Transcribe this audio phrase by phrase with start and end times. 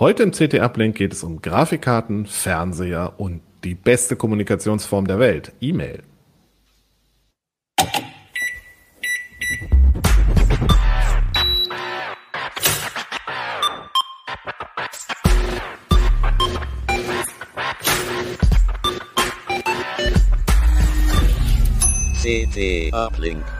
[0.00, 5.52] Heute im CT Uplink geht es um Grafikkarten, Fernseher und die beste Kommunikationsform der Welt,
[5.60, 6.02] E-Mail.
[22.22, 23.59] CT Uplink.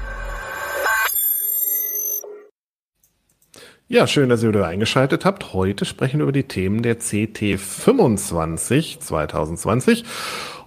[3.92, 5.52] Ja, schön, dass ihr wieder eingeschaltet habt.
[5.52, 10.04] Heute sprechen wir über die Themen der CT25 2020.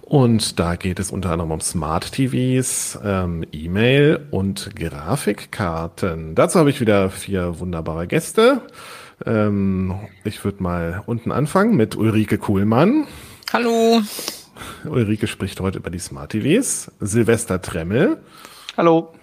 [0.02, 6.34] Und da geht es unter anderem um Smart TVs, ähm, E-Mail und Grafikkarten.
[6.34, 8.60] Dazu habe ich wieder vier wunderbare Gäste.
[9.24, 13.06] Ähm, ich würde mal unten anfangen mit Ulrike Kuhlmann.
[13.54, 14.02] Hallo.
[14.84, 16.92] Ulrike spricht heute über die Smart TVs.
[17.00, 18.18] Silvester Tremmel.
[18.76, 19.14] Hallo.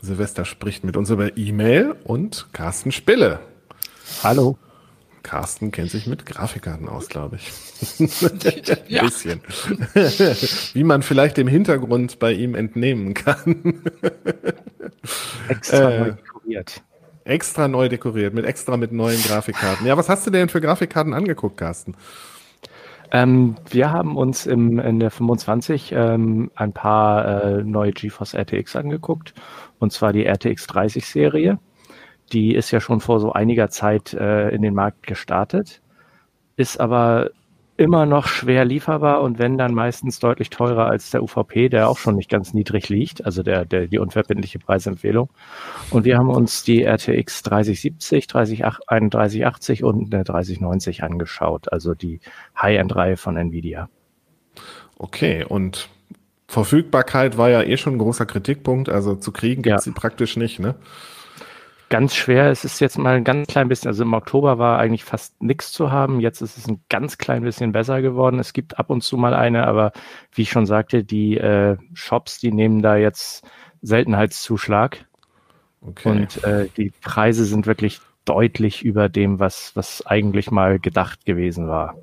[0.00, 3.40] Silvester spricht mit uns über E-Mail und Carsten Spille.
[4.22, 4.58] Hallo.
[5.22, 7.50] Carsten kennt sich mit Grafikkarten aus, glaube ich.
[8.00, 9.40] Ein bisschen.
[10.74, 13.82] Wie man vielleicht dem Hintergrund bei ihm entnehmen kann.
[15.48, 16.82] Extra Äh, neu dekoriert.
[17.24, 19.84] extra neu dekoriert, mit extra mit neuen Grafikkarten.
[19.86, 21.96] Ja, was hast du denn für Grafikkarten angeguckt, Carsten?
[23.16, 28.76] Ähm, wir haben uns im, in der 25 ähm, ein paar äh, neue GeForce RTX
[28.76, 29.32] angeguckt.
[29.78, 31.58] Und zwar die RTX 30 Serie.
[32.34, 35.80] Die ist ja schon vor so einiger Zeit äh, in den Markt gestartet,
[36.56, 37.30] ist aber
[37.76, 41.98] immer noch schwer lieferbar und wenn dann meistens deutlich teurer als der UVP, der auch
[41.98, 45.28] schon nicht ganz niedrig liegt, also der, der die unverbindliche Preisempfehlung.
[45.90, 52.20] Und wir haben uns die RTX 3070, 30, 3180 und eine 3090 angeschaut, also die
[52.60, 53.88] High-End-Reihe von Nvidia.
[54.98, 55.88] Okay, und
[56.48, 58.88] Verfügbarkeit war ja eh schon ein großer Kritikpunkt.
[58.88, 59.92] Also zu kriegen gibt's Ja.
[59.92, 60.76] sie praktisch nicht, ne?
[61.88, 65.04] Ganz schwer, es ist jetzt mal ein ganz klein bisschen, also im Oktober war eigentlich
[65.04, 68.40] fast nichts zu haben, jetzt ist es ein ganz klein bisschen besser geworden.
[68.40, 69.92] Es gibt ab und zu mal eine, aber
[70.32, 73.44] wie ich schon sagte, die äh, Shops, die nehmen da jetzt
[73.82, 75.06] Seltenheitszuschlag
[75.80, 76.08] Okay.
[76.10, 81.68] und äh, die Preise sind wirklich deutlich über dem, was, was eigentlich mal gedacht gewesen
[81.68, 81.96] war.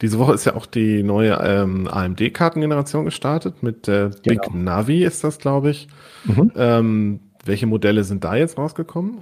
[0.00, 3.62] Diese Woche ist ja auch die neue ähm, AMD-Kartengeneration gestartet.
[3.62, 4.50] Mit äh, Big Genau.
[4.52, 5.88] Navi ist das, glaube ich.
[6.24, 6.52] Mhm.
[6.56, 9.18] Ähm, welche Modelle sind da jetzt rausgekommen?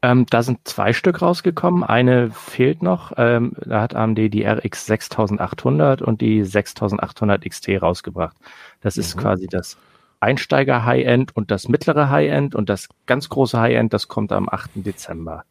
[0.00, 1.82] Ähm, da sind zwei Stück rausgekommen.
[1.82, 3.12] Eine fehlt noch.
[3.16, 8.36] Ähm, da hat AMD die RX 6800 und die 6800 XT rausgebracht.
[8.80, 9.20] Das ist Mhm.
[9.20, 9.76] quasi das
[10.20, 14.84] Einsteiger High-End und das mittlere High-End und das ganz große High-End, das kommt am 8.
[14.84, 15.44] Dezember.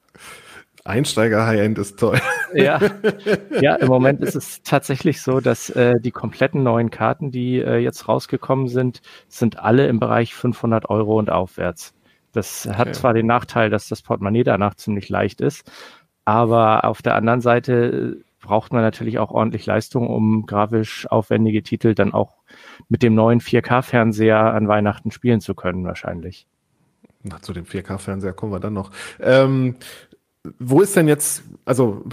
[0.87, 2.19] Einsteiger High-End ist toll.
[2.53, 2.79] Ja,
[3.61, 7.77] ja, im Moment ist es tatsächlich so, dass äh, die kompletten neuen Karten, die äh,
[7.77, 11.93] jetzt rausgekommen sind, sind alle im Bereich 500 Euro und aufwärts.
[12.31, 12.91] Das hat Okay.
[12.93, 15.69] zwar den Nachteil, dass das Portemonnaie danach ziemlich leicht ist,
[16.25, 21.63] aber auf der anderen Seite äh, braucht man natürlich auch ordentlich Leistung, um grafisch aufwendige
[21.63, 22.33] Titel dann auch
[22.87, 26.47] mit dem neuen 4K-Fernseher an Weihnachten spielen zu können, wahrscheinlich.
[27.23, 28.91] Na, zu dem 4K-Fernseher kommen wir dann noch.
[29.19, 29.75] Ähm,
[30.59, 32.03] wo ist denn jetzt, also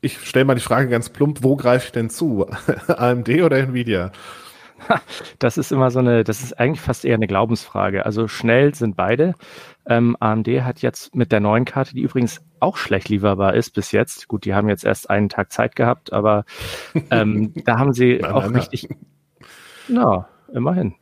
[0.00, 2.46] ich stelle mal die Frage ganz plump, wo greife ich denn zu?
[2.88, 4.12] AMD oder Nvidia?
[5.38, 8.06] Das ist immer so eine, das ist eigentlich fast eher eine Glaubensfrage.
[8.06, 9.34] Also schnell sind beide.
[9.86, 13.92] Ähm, AMD hat jetzt mit der neuen Karte, die übrigens auch schlecht lieferbar ist bis
[13.92, 14.28] jetzt.
[14.28, 16.44] Gut, die haben jetzt erst einen Tag Zeit gehabt, aber
[17.10, 18.58] ähm, da haben sie Na, auch na.
[18.58, 18.88] richtig,
[19.88, 20.94] na, immerhin.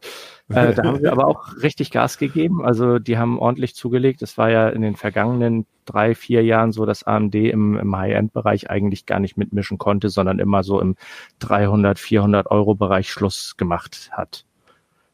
[0.48, 2.64] Äh, da haben sie aber auch richtig Gas gegeben.
[2.64, 4.22] Also die haben ordentlich zugelegt.
[4.22, 8.70] Es war ja in den vergangenen drei, vier Jahren so, dass AMD im, im High-End-Bereich
[8.70, 10.96] eigentlich gar nicht mitmischen konnte, sondern immer so im
[11.40, 14.44] 300, 400 Euro-Bereich Schluss gemacht hat,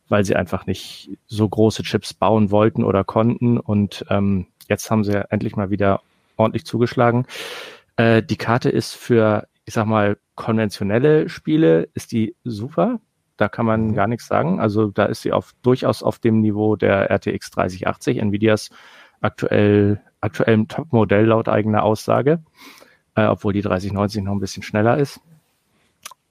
[0.08, 3.58] weil sie einfach nicht so große Chips bauen wollten oder konnten.
[3.58, 6.00] Und ähm, jetzt haben sie ja endlich mal wieder
[6.36, 7.26] ordentlich zugeschlagen.
[7.96, 13.00] Äh, die Karte ist für, ich sag mal, konventionelle Spiele ist die super.
[13.36, 14.60] Da kann man gar nichts sagen.
[14.60, 18.70] Also da ist sie auf, durchaus auf dem Niveau der RTX 3080, Nvidias
[19.20, 22.42] aktuell, aktuellem Topmodell laut eigener Aussage,
[23.16, 25.20] äh, obwohl die 3090 noch ein bisschen schneller ist.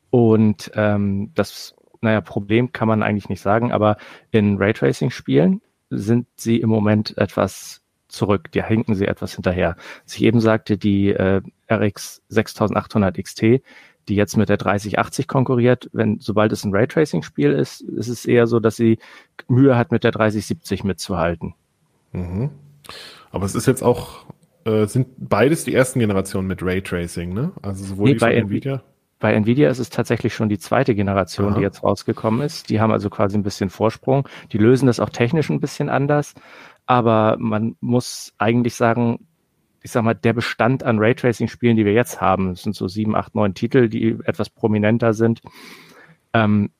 [0.10, 3.98] Und ähm, das, naja, Problem kann man eigentlich nicht sagen, aber
[4.32, 9.76] in Raytracing-Spielen sind sie im Moment etwas zurück, die hinken sie etwas hinterher.
[10.06, 13.64] Was ich eben sagte, die äh, RX 6800 XT,
[14.08, 18.48] die jetzt mit der 3080 konkurriert, wenn sobald es ein Raytracing-Spiel ist, ist es eher
[18.48, 19.00] so, dass sie
[19.48, 21.54] Mühe hat, mit der 3070 mitzuhalten.
[22.12, 22.52] Mhm.
[23.32, 24.26] Aber es ist jetzt auch,
[24.66, 27.52] äh, sind beides die ersten Generationen mit Raytracing, ne?
[27.62, 28.84] Also sowohl Nee, die von bei Nvidia.
[29.20, 31.56] Bei Nvidia ist es tatsächlich schon die zweite Generation, Aha.
[31.58, 32.70] die jetzt rausgekommen ist.
[32.70, 34.28] Die haben also quasi ein bisschen Vorsprung.
[34.52, 36.34] Die lösen das auch technisch ein bisschen anders.
[36.86, 39.26] Aber man muss eigentlich sagen,
[39.84, 43.16] ich sag mal, der Bestand an Raytracing-Spielen, die wir jetzt haben, das sind so sieben,
[43.16, 45.42] acht, neun Titel, die etwas prominenter sind,
[46.34, 46.72] ähm,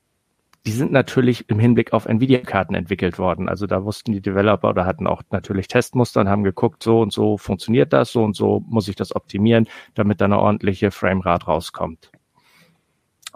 [0.66, 3.50] die sind natürlich im Hinblick auf Nvidia-Karten entwickelt worden.
[3.50, 7.12] Also da wussten die Developer oder hatten auch natürlich Testmuster und haben geguckt, so und
[7.12, 11.46] so funktioniert das, so und so muss ich das optimieren, damit da eine ordentliche Framerate
[11.46, 12.10] rauskommt.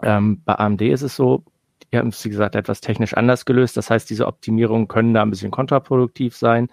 [0.01, 1.43] Ähm, bei AMD ist es so,
[1.91, 3.77] die haben es, wie gesagt, etwas technisch anders gelöst.
[3.77, 6.69] Das heißt, diese Optimierungen können da ein bisschen kontraproduktiv sein.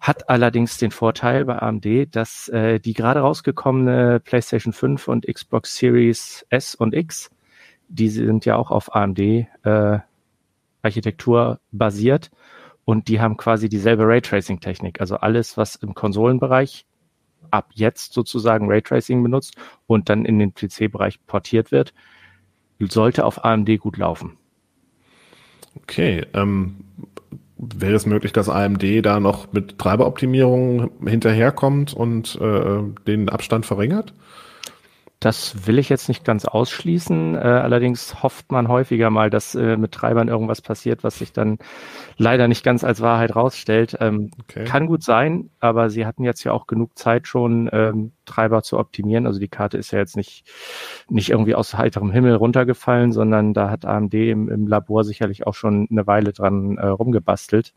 [0.00, 5.76] Hat allerdings den Vorteil bei AMD, dass äh, die gerade rausgekommene PlayStation 5 und Xbox
[5.76, 7.30] Series S und X
[7.88, 9.98] die sind ja auch auf AMD äh,
[10.82, 12.30] Architektur basiert
[12.84, 15.00] und die haben quasi dieselbe Raytracing-Technik.
[15.00, 16.86] Also alles, was im Konsolenbereich
[17.50, 19.56] ab jetzt sozusagen Raytracing benutzt
[19.86, 21.94] und dann in den PC-Bereich portiert wird,
[22.78, 24.36] sollte auf AMD gut laufen.
[25.76, 26.84] Okay, ähm,
[27.58, 34.14] wäre es möglich, dass AMD da noch mit Treiberoptimierung hinterherkommt und äh, den Abstand verringert?
[35.20, 37.34] Das will ich jetzt nicht ganz ausschließen.
[37.34, 41.58] Äh, allerdings hofft man häufiger mal, dass äh, mit Treibern irgendwas passiert, was sich dann
[42.16, 43.96] leider nicht ganz als Wahrheit rausstellt.
[43.98, 44.62] Ähm, okay.
[44.64, 48.78] Kann gut sein, aber sie hatten jetzt ja auch genug Zeit schon, ähm, Treiber zu
[48.78, 49.26] optimieren.
[49.26, 50.44] Also die Karte ist ja jetzt nicht,
[51.08, 55.54] nicht irgendwie aus heiterem Himmel runtergefallen, sondern da hat AMD im, im Labor sicherlich auch
[55.54, 57.74] schon eine Weile dran äh, rumgebastelt.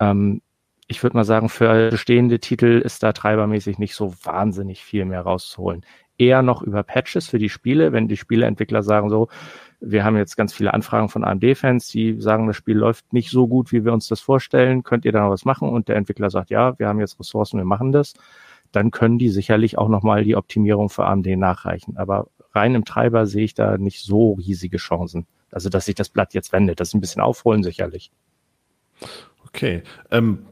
[0.00, 0.40] Ähm,
[0.86, 5.22] ich würde mal sagen, für bestehende Titel ist da treibermäßig nicht so wahnsinnig viel mehr
[5.22, 5.82] rauszuholen
[6.18, 9.28] eher noch über Patches für die Spiele, wenn die Spieleentwickler sagen so,
[9.80, 13.46] wir haben jetzt ganz viele Anfragen von AMD-Fans, die sagen, das Spiel läuft nicht so
[13.46, 15.68] gut, wie wir uns das vorstellen, könnt ihr da noch was machen?
[15.68, 18.14] Und der Entwickler sagt, ja, wir haben jetzt Ressourcen, wir machen das.
[18.72, 21.96] Dann können die sicherlich auch nochmal die Optimierung für AMD nachreichen.
[21.96, 25.26] Aber rein im Treiber sehe ich da nicht so riesige Chancen.
[25.50, 28.10] Also, dass sich das Blatt jetzt wendet, das ist ein bisschen aufholen sicherlich.
[29.46, 29.82] Okay.
[30.10, 30.46] Ähm,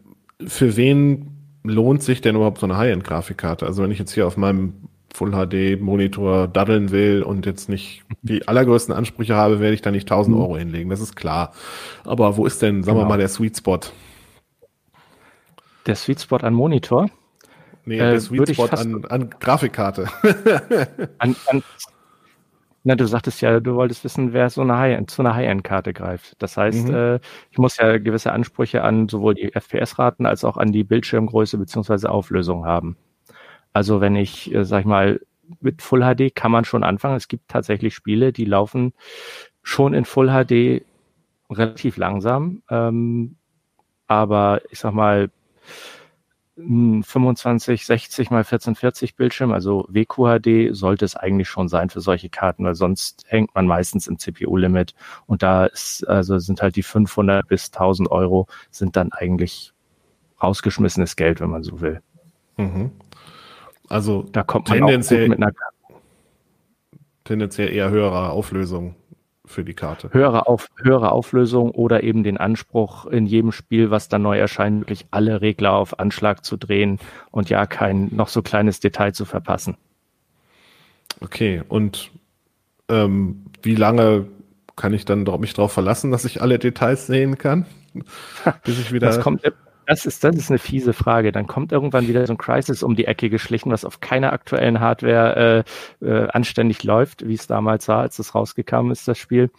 [0.46, 3.66] für wen lohnt sich denn überhaupt so eine High-End-Grafikkarte?
[3.66, 4.74] Also wenn ich jetzt hier auf meinem
[5.14, 9.90] Full HD Monitor daddeln will und jetzt nicht die allergrößten Ansprüche habe, werde ich da
[9.90, 10.42] nicht 1000 mhm.
[10.42, 10.90] Euro hinlegen.
[10.90, 11.52] Das ist klar.
[12.04, 13.06] Aber wo ist denn, sagen genau.
[13.06, 13.80] wir mal, der Sweet Spot?
[15.86, 17.10] Der Sweet Spot an Monitor?
[17.84, 20.08] Nee, äh, der Sweet Spot an, an Grafikkarte.
[21.18, 21.62] an, an,
[22.84, 26.34] na, du sagtest ja, du wolltest wissen, wer so eine High zu einer High-End-Karte greift.
[26.38, 26.94] Das heißt, mhm.
[26.94, 27.20] äh,
[27.50, 32.10] ich muss ja gewisse Ansprüche an sowohl die FPS-Raten als auch an die Bildschirmgröße beziehungsweise
[32.10, 32.96] Auflösung haben.
[33.72, 35.20] Also wenn ich, äh, sag ich mal,
[35.60, 37.16] mit Full HD kann man schon anfangen.
[37.16, 38.92] Es gibt tatsächlich Spiele, die laufen
[39.62, 40.84] schon in Full HD
[41.50, 42.62] relativ langsam.
[42.70, 43.36] Ähm,
[44.06, 45.30] aber ich sag mal,
[46.56, 52.64] 25, 60 mal 1440 Bildschirm, also WQHD sollte es eigentlich schon sein für solche Karten,
[52.64, 54.94] weil sonst hängt man meistens im CPU-Limit
[55.26, 59.72] und da ist, also sind halt die 500 bis 1000 Euro sind dann eigentlich
[60.42, 62.02] rausgeschmissenes Geld, wenn man so will.
[62.58, 62.90] Mhm.
[63.92, 65.52] Also da kommt man tendenziell, mit einer
[67.24, 68.94] tendenziell eher höhere Auflösung
[69.44, 70.08] für die Karte.
[70.12, 74.80] Höhere, auf, höhere Auflösung oder eben den Anspruch, in jedem Spiel, was dann neu erscheint,
[74.80, 77.00] wirklich alle Regler auf Anschlag zu drehen
[77.30, 79.76] und ja kein noch so kleines Detail zu verpassen.
[81.20, 82.12] Okay, und
[82.88, 84.26] ähm, wie lange
[84.74, 87.66] kann ich dann mich darauf verlassen, dass ich alle Details sehen kann?
[88.64, 89.08] Bis ich wieder.
[89.08, 89.42] Das kommt,
[89.92, 91.32] das ist, das ist eine fiese Frage.
[91.32, 94.80] Dann kommt irgendwann wieder so ein Crisis um die Ecke geschlichen, was auf keiner aktuellen
[94.80, 95.64] Hardware
[96.00, 99.50] äh, äh, anständig läuft, wie es damals war, als es rausgekommen ist, das Spiel.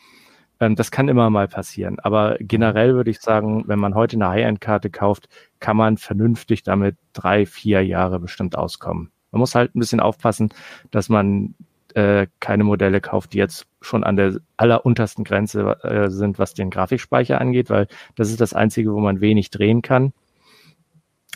[0.59, 1.99] Ähm, das kann immer mal passieren.
[1.99, 6.95] Aber generell würde ich sagen, wenn man heute eine High-End-Karte kauft, kann man vernünftig damit
[7.13, 9.11] drei, vier Jahre bestimmt auskommen.
[9.31, 10.49] Man muss halt ein bisschen aufpassen,
[10.89, 11.53] dass man
[11.93, 16.71] äh, keine Modelle kauft, die jetzt schon an der alleruntersten Grenze äh, sind, was den
[16.71, 20.11] Grafikspeicher angeht, weil das ist das Einzige, wo man wenig drehen kann.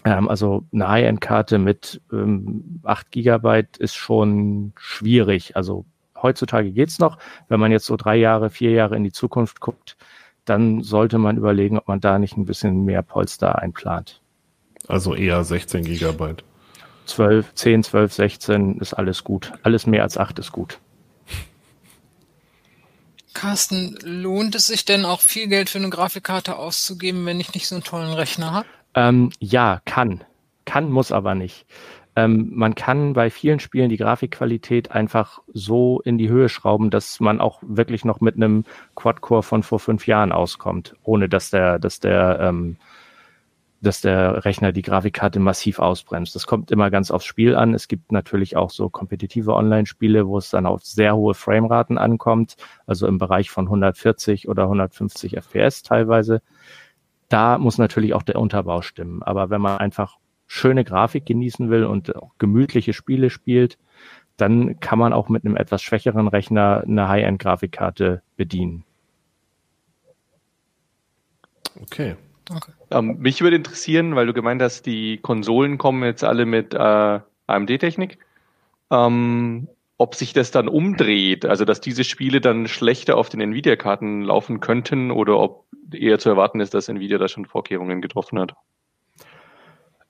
[0.08, 5.56] Ähm, also eine High-End-Karte mit ähm, 8 Gigabyte ist schon schwierig.
[5.56, 5.86] Also
[6.22, 7.18] heutzutage geht's noch.
[7.50, 9.98] Wenn man jetzt so drei Jahre, vier Jahre in die Zukunft guckt,
[10.46, 14.22] dann sollte man überlegen, ob man da nicht ein bisschen mehr Polster einplant.
[14.88, 16.44] Also eher 16 Gigabyte.
[17.06, 19.52] 12, 10, 12, 16 ist alles gut.
[19.64, 20.80] Alles mehr als 8 ist gut.
[23.34, 27.68] Carsten, lohnt es sich denn auch viel Geld für eine Grafikkarte auszugeben, wenn ich nicht
[27.68, 28.68] so einen tollen Rechner habe?
[28.98, 30.24] Ähm, ja, kann.
[30.66, 31.68] Kann, muss aber nicht.
[32.16, 37.20] Ähm, man kann bei vielen Spielen die Grafikqualität einfach so in die Höhe schrauben, dass
[37.20, 38.63] man auch wirklich noch mit einem
[38.96, 42.77] Quad-Core von vor fünf Jahren auskommt, ohne dass der, dass der ähm,
[43.82, 46.34] dass der Rechner die Grafikkarte massiv ausbremst.
[46.34, 47.75] Das kommt immer ganz aufs Spiel an.
[47.75, 52.56] Es gibt natürlich auch so kompetitive Online-Spiele, wo es dann auf sehr hohe Frameraten ankommt,
[52.88, 56.42] also im Bereich von 140 oder 150 FPS teilweise.
[57.30, 59.22] Da muss natürlich auch der Unterbau stimmen.
[59.24, 60.18] Aber wenn man einfach
[60.48, 63.78] schöne Grafik genießen will und auch gemütliche Spiele spielt,
[64.38, 68.84] dann kann man auch mit einem etwas schwächeren Rechner eine High-End-Grafikkarte bedienen.
[71.82, 72.16] Okay.
[72.50, 72.72] okay.
[72.92, 77.20] Ähm, mich würde interessieren, weil du gemeint hast, die Konsolen kommen jetzt alle mit äh,
[77.48, 78.20] AMD-Technik.
[78.90, 84.22] Ähm, ob sich das dann umdreht, also dass diese Spiele dann schlechter auf den Nvidia-Karten
[84.22, 88.54] laufen könnten oder ob eher zu erwarten ist, dass Nvidia da schon Vorkehrungen getroffen hat.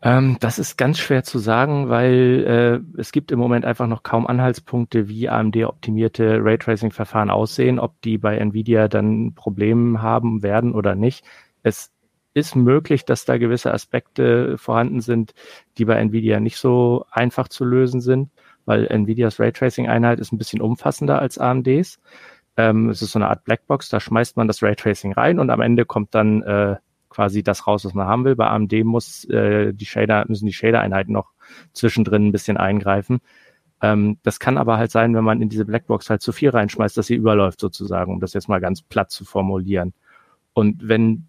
[0.02, 4.04] Ähm, das ist ganz schwer zu sagen, weil äh, es gibt im Moment einfach noch
[4.04, 10.94] kaum Anhaltspunkte, wie AMD-optimierte Raytracing-Verfahren aussehen, ob die bei Nvidia dann Probleme haben werden oder
[10.94, 11.26] nicht.
[11.64, 11.92] Es
[12.38, 15.34] ist möglich, dass da gewisse Aspekte vorhanden sind,
[15.78, 18.30] die bei Nvidia nicht so einfach zu lösen sind,
[18.66, 22.00] weil Nvidias Raytracing-Einheit ist ein bisschen umfassender als AMDs.
[22.56, 25.62] Ähm, es ist so eine Art Blackbox, da schmeißt man das Raytracing rein und am
[25.62, 26.76] Ende kommt dann äh,
[27.10, 28.36] quasi das raus, was man haben will.
[28.36, 31.32] Bei AMD muss äh, die Shader, müssen die Shader-Einheiten noch
[31.74, 33.20] zwischendrin ein bisschen eingreifen.
[33.82, 36.98] Ähm, das kann aber halt sein, wenn man in diese Blackbox halt zu viel reinschmeißt,
[36.98, 39.94] dass sie überläuft sozusagen, um das jetzt mal ganz platt zu formulieren.
[40.54, 41.27] Und wenn,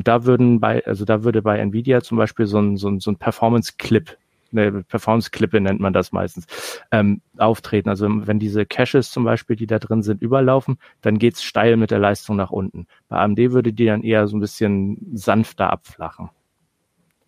[0.00, 3.00] und da würden bei, also da würde bei Nvidia zum Beispiel so ein, so ein,
[3.00, 4.16] so ein Performance-Clip
[4.50, 6.46] eine Performance-Klippe nennt man das meistens,
[6.90, 7.90] ähm, auftreten.
[7.90, 11.90] Also wenn diese Caches zum Beispiel, die da drin sind, überlaufen, dann geht's steil mit
[11.90, 12.86] der Leistung nach unten.
[13.08, 16.30] Bei AMD würde die dann eher so ein bisschen sanfter abflachen.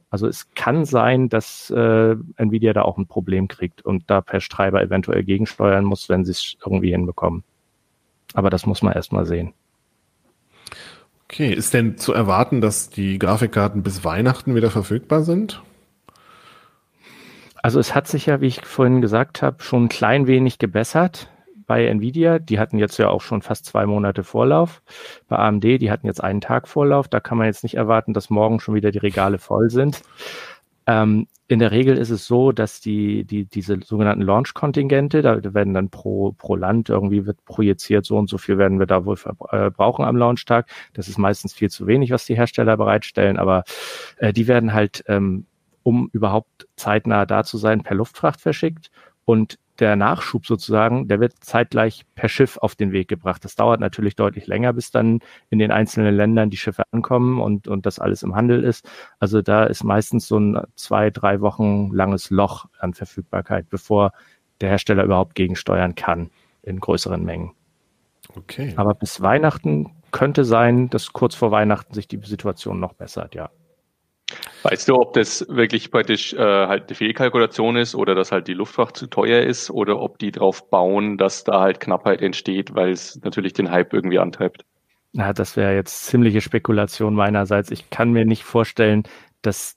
[0.09, 4.41] Also es kann sein, dass äh, Nvidia da auch ein Problem kriegt und da per
[4.41, 7.45] Treiber eventuell gegensteuern muss, wenn sie es irgendwie hinbekommen.
[8.33, 9.53] Aber das muss man erstmal sehen.
[11.33, 15.63] Okay, ist denn zu erwarten, dass die Grafikkarten bis Weihnachten wieder verfügbar sind?
[17.63, 21.31] Also es hat sich ja, wie ich vorhin gesagt habe, schon ein klein wenig gebessert
[21.67, 22.39] bei Nvidia.
[22.39, 24.83] Die hatten jetzt ja auch schon fast zwei Monate Vorlauf.
[25.27, 27.09] Bei AMD, die hatten jetzt einen Tag Vorlauf.
[27.09, 30.03] Da kann man jetzt nicht erwarten, dass morgen schon wieder die Regale voll sind.
[30.87, 35.75] Ähm, in der Regel ist es so, dass die, die, diese sogenannten Launch-Kontingente, da werden
[35.75, 39.17] dann pro, pro Land irgendwie wird projiziert, so und so viel werden wir da wohl
[39.17, 40.69] verbrauchen äh, am Launchtag.
[40.95, 43.65] Das ist meistens viel zu wenig, was die Hersteller bereitstellen, aber
[44.17, 45.47] äh, die werden halt ähm,
[45.83, 48.91] um überhaupt zeitnah da zu sein, per Luftfracht verschickt.
[49.25, 53.45] Und der Nachschub sozusagen, der wird zeitgleich per Schiff auf den Weg gebracht.
[53.45, 55.19] Das dauert natürlich deutlich länger, bis dann
[55.51, 58.89] in den einzelnen Ländern die Schiffe ankommen und, und das alles im Handel ist.
[59.19, 64.13] Also da ist meistens so ein zwei, drei Wochen langes Loch an Verfügbarkeit, bevor
[64.61, 66.31] der Hersteller überhaupt gegensteuern kann
[66.63, 67.53] in größeren Mengen.
[68.37, 68.75] Okay.
[68.77, 73.51] Aber bis Weihnachten könnte sein, dass kurz vor Weihnachten sich die Situation noch bessert, ja.
[74.63, 78.55] Weißt du, ob das wirklich praktisch äh, halt eine Fehlkalkulation ist oder dass halt die
[78.55, 82.91] Luftfracht zu teuer ist oder ob die drauf bauen, dass da halt Knappheit entsteht, weil
[82.91, 84.65] es natürlich den Hype irgendwie antreibt?
[85.13, 87.71] Na, das wäre jetzt ziemliche Spekulation meinerseits.
[87.71, 89.03] Ich kann mir nicht vorstellen,
[89.43, 89.77] dass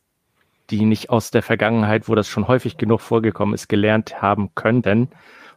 [0.69, 5.09] die nicht aus der Vergangenheit, wo das schon häufig genug vorgekommen ist, gelernt haben könnten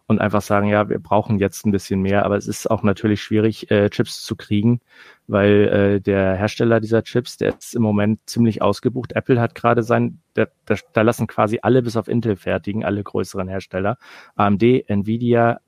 [0.09, 2.25] und einfach sagen, ja, wir brauchen jetzt ein bisschen mehr.
[2.25, 4.81] Aber es ist auch natürlich schwierig, äh, Chips zu kriegen,
[5.27, 9.13] weil äh, der Hersteller dieser Chips, der ist im Moment ziemlich ausgebucht.
[9.13, 13.03] Apple hat gerade sein, da, da, da lassen quasi alle bis auf Intel fertigen, alle
[13.03, 13.99] größeren Hersteller.
[14.35, 15.61] AMD, Nvidia,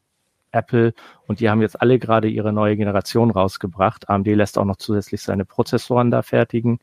[0.53, 0.95] Apple
[1.27, 4.09] und die haben jetzt alle gerade ihre neue Generation rausgebracht.
[4.09, 6.81] AMD lässt auch noch zusätzlich seine Prozessoren da fertigen.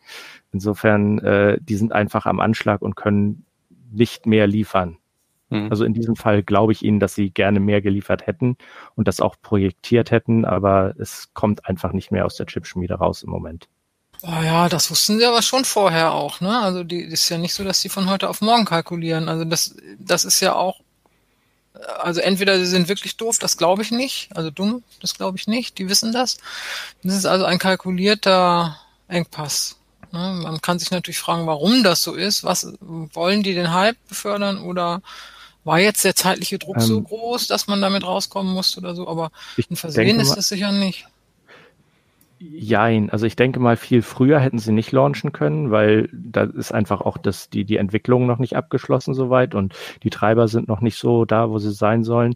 [0.51, 3.45] Insofern, äh, die sind einfach am Anschlag und können
[3.91, 4.97] nicht mehr liefern.
[5.49, 5.69] Mhm.
[5.69, 8.57] Also in diesem Fall glaube ich Ihnen, dass Sie gerne mehr geliefert hätten
[8.95, 13.23] und das auch projektiert hätten, aber es kommt einfach nicht mehr aus der Chipschmiede raus
[13.23, 13.67] im Moment.
[14.23, 16.59] Oh ja, das wussten sie aber schon vorher auch, ne?
[16.59, 19.29] Also die ist ja nicht so, dass sie von heute auf morgen kalkulieren.
[19.29, 20.79] Also das, das ist ja auch,
[21.99, 25.45] also entweder sie sind wirklich doof, das glaube ich nicht, also dumm, das glaube ich
[25.45, 26.37] nicht, die wissen das.
[27.03, 29.77] Das ist also ein kalkulierter Engpass.
[30.11, 30.39] Ne?
[30.41, 32.43] Man kann sich natürlich fragen, warum das so ist.
[32.43, 35.01] Was wollen die den Hype befördern oder
[35.67, 39.07] war jetzt der zeitliche Druck ähm, so groß, dass man damit rauskommen musste oder so,
[39.07, 39.31] aber
[39.69, 41.05] ein Versehen ist es sicher nicht.
[42.39, 46.71] Jein, also ich denke mal, viel früher hätten sie nicht launchen können, weil da ist
[46.71, 50.81] einfach auch das, die, die Entwicklung noch nicht abgeschlossen soweit und die Treiber sind noch
[50.81, 52.35] nicht so da, wo sie sein sollen.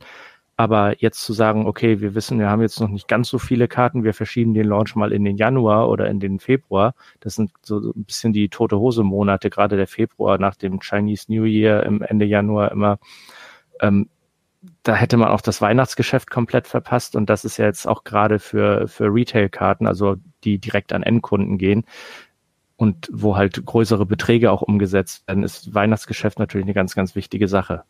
[0.61, 3.67] Aber jetzt zu sagen, okay, wir wissen, wir haben jetzt noch nicht ganz so viele
[3.67, 6.93] Karten, wir verschieben den Launch mal in den Januar oder in den Februar.
[7.19, 11.31] Das sind so ein bisschen die tote Hose Monate, gerade der Februar nach dem Chinese
[11.31, 12.99] New Year im Ende Januar immer.
[13.79, 14.09] Ähm,
[14.83, 18.37] da hätte man auch das Weihnachtsgeschäft komplett verpasst und das ist ja jetzt auch gerade
[18.37, 21.85] für, für Retail-Karten, also die direkt an Endkunden gehen
[22.75, 27.47] und wo halt größere Beträge auch umgesetzt werden, ist Weihnachtsgeschäft natürlich eine ganz, ganz wichtige
[27.47, 27.83] Sache.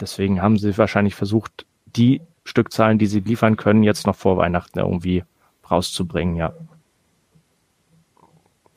[0.00, 4.78] Deswegen haben sie wahrscheinlich versucht, die Stückzahlen, die sie liefern können, jetzt noch vor Weihnachten
[4.78, 5.24] irgendwie
[5.70, 6.52] rauszubringen, ja.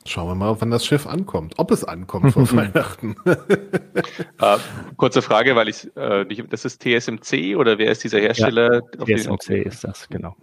[0.06, 1.54] Schauen wir mal, wann das Schiff ankommt.
[1.58, 3.14] Ob es ankommt vor Weihnachten.
[3.26, 4.56] äh,
[4.96, 8.80] kurze Frage, weil ich äh, nicht, das ist TSMC oder wer ist dieser Hersteller?
[9.06, 10.34] Ja, TSMC ist das, genau.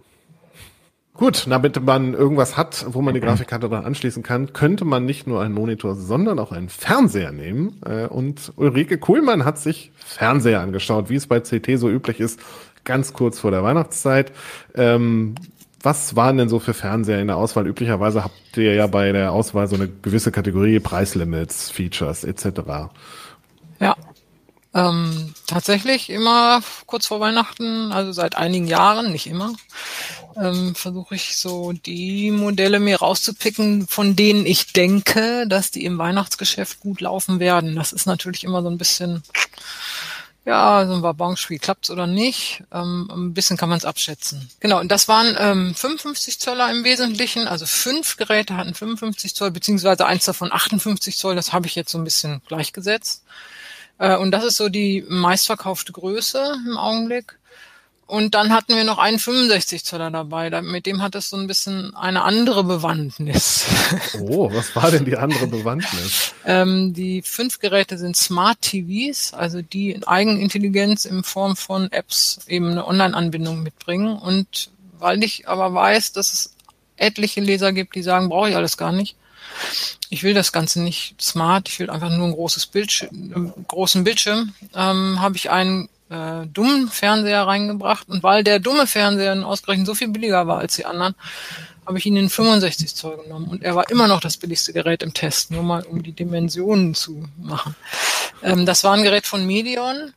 [1.17, 5.27] Gut, damit man irgendwas hat, wo man die Grafikkarte dran anschließen kann, könnte man nicht
[5.27, 7.79] nur einen Monitor, sondern auch einen Fernseher nehmen.
[7.85, 12.41] Äh, und Ulrike Kuhlmann hat sich Fernseher angeschaut, wie es bei CT so üblich ist,
[12.83, 14.33] ganz kurz vor der Weihnachtszeit.
[14.75, 15.35] Ähm,
[15.81, 17.65] was waren denn so für Fernseher in der Auswahl?
[17.65, 22.89] Üblicherweise habt ihr ja bei der Auswahl so eine gewisse Kategorie, Preislimits, Features etc.
[23.79, 23.95] Ja,
[24.73, 29.53] ähm, tatsächlich immer kurz vor Weihnachten, also seit einigen Jahren, nicht immer,
[30.37, 35.97] ähm, versuche ich so die Modelle mir rauszupicken, von denen ich denke, dass die im
[35.97, 37.75] Weihnachtsgeschäft gut laufen werden.
[37.75, 39.23] Das ist natürlich immer so ein bisschen
[40.45, 42.63] ja, so ein Wabonspiel klappt's oder nicht.
[42.71, 44.47] Ähm, ein bisschen kann man es abschätzen.
[44.59, 47.47] Genau, und das waren ähm, 55 Zöller im Wesentlichen.
[47.47, 51.35] Also fünf Geräte hatten 55 Zoll, beziehungsweise eins davon 58 Zoll.
[51.35, 53.23] Das habe ich jetzt so ein bisschen gleichgesetzt.
[53.97, 57.39] Äh, und das ist so die meistverkaufte Größe im Augenblick.
[58.07, 60.61] Und dann hatten wir noch einen 65 Zöller dabei.
[60.61, 63.65] Mit dem hat es so ein bisschen eine andere Bewandtnis.
[64.19, 66.33] Oh, was war denn die andere Bewandtnis?
[66.45, 72.71] ähm, die fünf Geräte sind Smart TVs, also die Eigenintelligenz in Form von Apps eben
[72.71, 74.17] eine Online-Anbindung mitbringen.
[74.17, 76.55] Und weil ich aber weiß, dass es
[76.97, 79.15] etliche Leser gibt, die sagen, brauche ich alles gar nicht.
[80.09, 84.53] Ich will das Ganze nicht smart, ich will einfach nur ein großes Bildschirm, großen Bildschirm,
[84.75, 89.95] ähm, habe ich einen äh, dummen Fernseher reingebracht und weil der dumme Fernseher ausgerechnet so
[89.95, 91.15] viel billiger war als die anderen,
[91.85, 95.03] habe ich ihn in 65 Zoll genommen und er war immer noch das billigste Gerät
[95.03, 97.75] im Test, nur mal um die Dimensionen zu machen.
[98.43, 100.13] Ähm, das war ein Gerät von Medion.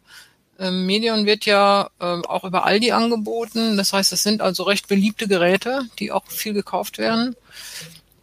[0.59, 3.77] Ähm, Medion wird ja äh, auch über Aldi angeboten.
[3.77, 7.37] Das heißt, es sind also recht beliebte Geräte, die auch viel gekauft werden.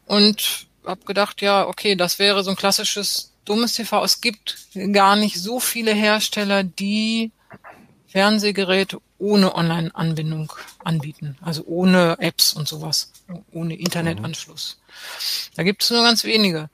[0.05, 4.03] Und habe gedacht, ja, okay, das wäre so ein klassisches dummes TV.
[4.03, 4.57] Es gibt
[4.91, 7.31] gar nicht so viele Hersteller, die
[8.07, 10.51] Fernsehgeräte ohne Online-Anbindung
[10.83, 13.11] anbieten, also ohne Apps und sowas,
[13.51, 14.77] ohne Internetanschluss.
[15.55, 16.69] Da gibt es nur ganz wenige.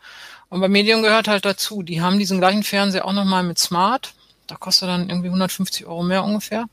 [0.50, 4.14] Und bei Medium gehört halt dazu, die haben diesen gleichen Fernseher auch nochmal mit Smart.
[4.48, 6.66] Da kostet dann irgendwie 150 Euro mehr ungefähr.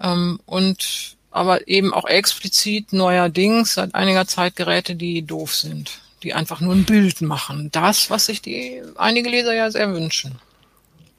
[0.00, 6.34] Ähm, und aber eben auch explizit neuerdings seit einiger Zeit Geräte, die doof sind, die
[6.34, 7.70] einfach nur ein Bild machen.
[7.72, 10.38] Das, was sich die einige Leser ja sehr wünschen.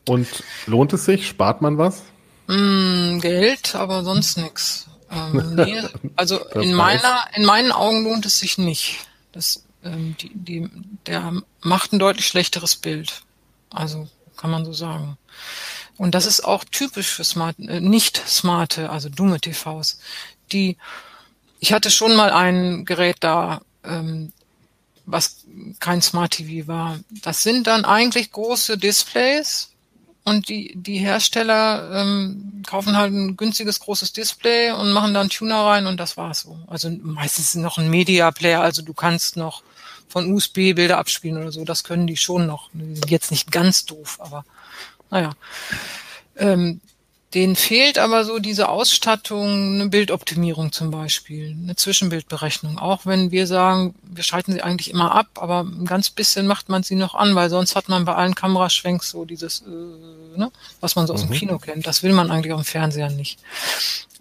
[0.07, 0.27] Und
[0.65, 1.27] lohnt es sich?
[1.27, 2.03] Spart man was?
[2.49, 4.87] Mm, Geld, aber sonst nichts.
[5.11, 5.83] Ähm, nee,
[6.15, 8.97] also in meiner, in meinen Augen lohnt es sich nicht.
[9.31, 10.69] Das, ähm, die, die,
[11.05, 13.21] der macht ein deutlich schlechteres Bild.
[13.69, 15.15] Also kann man so sagen.
[15.97, 19.99] Und das ist auch typisch für smart, äh, nicht smarte, also dumme TVs.
[20.51, 20.75] Die,
[21.59, 24.33] ich hatte schon mal ein Gerät da, ähm,
[25.05, 25.45] was
[25.79, 26.99] kein Smart TV war.
[27.21, 29.69] Das sind dann eigentlich große Displays
[30.23, 35.65] und die, die Hersteller ähm, kaufen halt ein günstiges großes Display und machen dann Tuner
[35.65, 36.59] rein und das war's so.
[36.67, 39.63] Also meistens noch ein Media Player, also du kannst noch
[40.07, 41.63] von USB Bilder abspielen oder so.
[41.63, 42.69] Das können die schon noch.
[42.73, 44.43] Die sind jetzt nicht ganz doof, aber
[45.09, 45.31] naja.
[46.35, 46.81] Ähm,
[47.35, 52.79] Denen fehlt aber so diese Ausstattung, eine Bildoptimierung zum Beispiel, eine Zwischenbildberechnung.
[52.79, 56.69] Auch wenn wir sagen, wir schalten sie eigentlich immer ab, aber ein ganz bisschen macht
[56.69, 60.51] man sie noch an, weil sonst hat man bei allen Kameraschwenks so dieses, äh, ne,
[60.81, 61.27] was man so aus mhm.
[61.27, 61.85] dem Kino kennt.
[61.85, 63.39] Das will man eigentlich auf dem Fernseher nicht.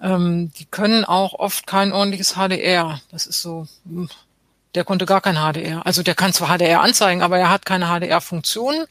[0.02, 3.00] Ähm, die können auch oft kein ordentliches HDR.
[3.10, 4.10] Das ist so, hm,
[4.74, 5.86] der konnte gar kein HDR.
[5.86, 8.84] Also der kann zwar HDR anzeigen, aber er hat keine HDR-Funktion.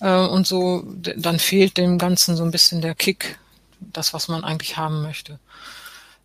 [0.00, 0.84] Äh, und so,
[1.16, 3.38] dann fehlt dem Ganzen so ein bisschen der Kick,
[3.80, 5.38] das, was man eigentlich haben möchte.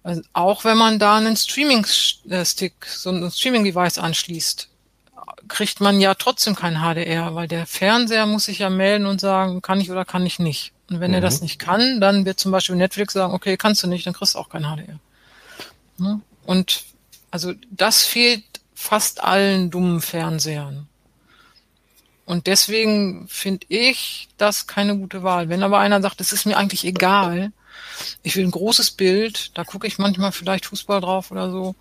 [0.03, 4.67] Also auch wenn man da einen Streaming-Stick, so ein Streaming-Device anschließt,
[5.47, 9.61] kriegt man ja trotzdem kein HDR, weil der Fernseher muss sich ja melden und sagen,
[9.61, 10.71] kann ich oder kann ich nicht.
[10.89, 11.15] Und wenn mhm.
[11.15, 11.45] er das mhm.
[11.45, 14.39] nicht kann, dann wird zum Beispiel Netflix sagen, okay, kannst du nicht, dann kriegst du
[14.39, 14.99] auch kein HDR.
[15.97, 16.21] Ne?
[16.45, 16.83] Und
[17.29, 20.87] also das fehlt fast allen dummen Fernsehern.
[22.31, 25.49] Und deswegen finde ich das keine gute Wahl.
[25.49, 27.51] Wenn aber einer sagt, es ist mir eigentlich egal,
[28.23, 31.75] ich will ein großes Bild, da gucke ich manchmal vielleicht Fußball drauf oder so.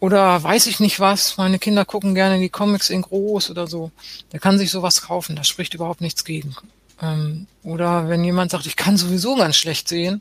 [0.00, 3.92] Oder weiß ich nicht was, meine Kinder gucken gerne die Comics in groß oder so.
[4.32, 6.56] Der kann sich sowas kaufen, da spricht überhaupt nichts gegen.
[7.00, 10.20] Ähm, oder wenn jemand sagt, ich kann sowieso ganz schlecht sehen,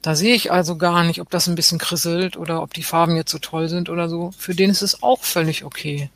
[0.00, 3.16] da sehe ich also gar nicht, ob das ein bisschen krisselt oder ob die Farben
[3.16, 4.30] jetzt so toll sind oder so.
[4.38, 6.08] Für den ist es auch völlig okay.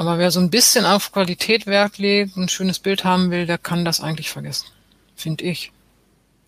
[0.00, 3.58] Aber wer so ein bisschen auf Qualität Wert legt, ein schönes Bild haben will, der
[3.58, 4.64] kann das eigentlich vergessen.
[5.14, 5.72] Finde ich.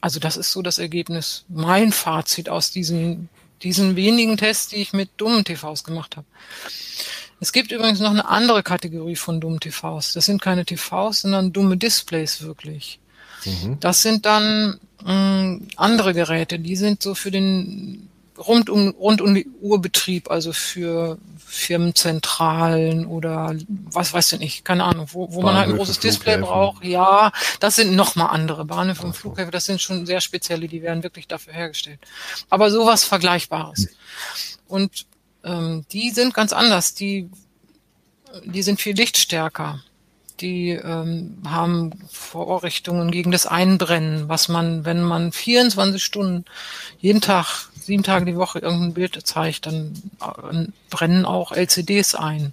[0.01, 3.29] Also das ist so das Ergebnis, mein Fazit aus diesen,
[3.63, 6.27] diesen wenigen Tests, die ich mit dummen TVs gemacht habe.
[7.41, 10.15] Es gibt übrigens noch eine andere Kategorie von dummen TVs.
[10.15, 13.01] Das sind keine TVs, sondern dumme Displays wirklich.
[13.45, 13.79] Mhm.
[13.81, 19.21] Das sind dann mh, mm, andere Geräte, die sind so für den rund um, rund
[19.21, 25.43] um die Uhrbetrieb, also für Firmenzentralen oder was weiß ich nicht, keine Ahnung, wo, wo
[25.43, 26.85] man halt ein großes Display braucht.
[26.85, 31.03] Ja, das sind nochmal andere Bahnhöfe und Flughäfen, das sind schon sehr spezielle, die werden
[31.03, 32.01] wirklich dafür hergestellt.
[32.49, 33.89] Aber sowas Vergleichbares.
[34.67, 35.07] Und
[35.45, 37.29] ähm, die sind ganz anders, die,
[38.45, 39.83] die sind viel lichtstärker
[40.43, 46.45] die ähm, haben Vorrichtungen gegen das Einbrennen, was man, wenn man 24 Stunden
[46.99, 50.03] jeden Tag, sieben Tage die Woche irgendein Bild zeigt, dann
[50.91, 52.53] brennen auch LCDs ein.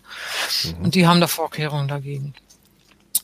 [0.63, 0.85] Mhm.
[0.85, 2.33] Und die haben da Vorkehrungen dagegen.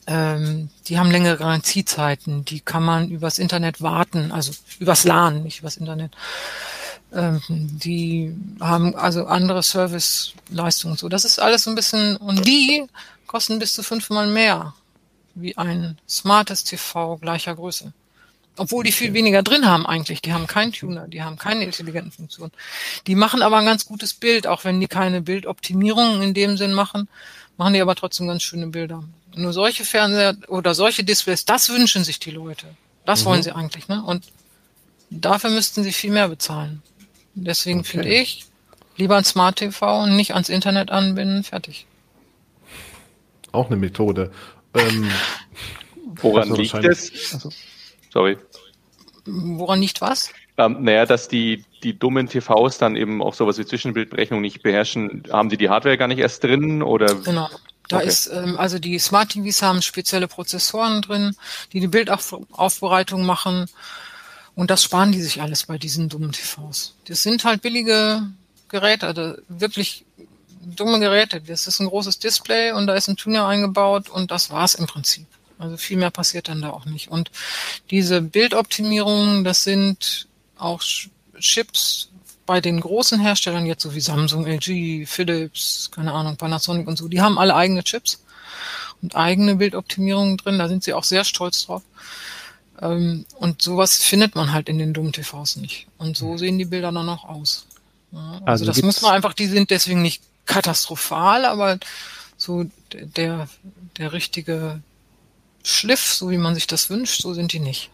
[0.08, 5.60] Ähm, die haben längere Garantiezeiten, die kann man übers Internet warten, also übers LAN, nicht
[5.60, 6.12] übers Internet.
[7.12, 10.98] Ähm, die haben also andere Serviceleistungen.
[10.98, 12.86] So, das ist alles so ein bisschen, und die
[13.26, 14.74] kosten bis zu fünfmal mehr
[15.34, 17.92] wie ein smartes TV gleicher Größe.
[18.58, 20.22] Obwohl die viel weniger drin haben eigentlich.
[20.22, 22.52] Die haben keinen Tuner, die haben keine intelligenten Funktionen.
[23.08, 26.74] Die machen aber ein ganz gutes Bild, auch wenn die keine Bildoptimierung in dem Sinn
[26.74, 27.10] machen,
[27.58, 29.04] machen die aber trotzdem ganz schöne Bilder.
[29.36, 32.68] Nur solche Fernseher oder solche Displays, das wünschen sich die Leute.
[33.06, 33.26] Das mhm.
[33.26, 34.02] wollen sie eigentlich, ne?
[34.04, 34.26] Und
[35.10, 36.82] dafür müssten sie viel mehr bezahlen.
[37.34, 37.90] Deswegen okay.
[37.90, 38.46] finde ich,
[38.96, 41.86] lieber ein Smart TV und nicht ans Internet anbinden, fertig
[43.56, 44.32] auch eine Methode.
[44.74, 45.10] Ähm,
[46.22, 47.12] Woran also liegt es?
[48.16, 48.38] Sorry.
[49.26, 50.30] Woran liegt was?
[50.58, 55.24] Ähm, naja, dass die, die dummen TVs dann eben auch sowas wie Zwischenbildberechnung nicht beherrschen.
[55.30, 57.14] Haben die die Hardware gar nicht erst drin oder?
[57.16, 57.50] Genau.
[57.90, 58.08] Da okay.
[58.08, 61.36] ist, ähm, also die Smart TVs haben spezielle Prozessoren drin,
[61.74, 63.66] die die Bildaufbereitung machen.
[64.56, 66.96] Und das sparen die sich alles bei diesen dummen TVs.
[67.10, 68.22] Das sind halt billige
[68.70, 70.06] Geräte, also wirklich
[70.62, 71.42] dumme Geräte.
[71.42, 74.88] Das ist ein großes Display und da ist ein Tuner eingebaut und das war's im
[74.88, 75.28] Prinzip.
[75.58, 77.10] Also viel mehr passiert dann da auch nicht.
[77.10, 77.32] Und
[77.90, 80.82] diese Bildoptimierungen, das sind auch
[81.40, 82.10] Chips
[82.46, 87.08] bei den großen Herstellern, jetzt so wie Samsung, LG, Philips, keine Ahnung, Panasonic und so,
[87.08, 88.24] die haben alle eigene Chips
[89.02, 90.60] und eigene Bildoptimierungen drin.
[90.60, 91.82] Da sind sie auch sehr stolz drauf.
[92.82, 95.88] Ähm, und sowas findet man halt in den dummen TVs nicht.
[95.98, 97.66] Und so sehen die Bilder dann auch aus.
[98.12, 101.80] also, also das muss man einfach, die sind deswegen nicht katastrophal, aber
[102.38, 103.48] so der,
[103.98, 104.82] der richtige
[105.66, 107.90] Schliff, so wie man sich das wünscht, so sind die nicht.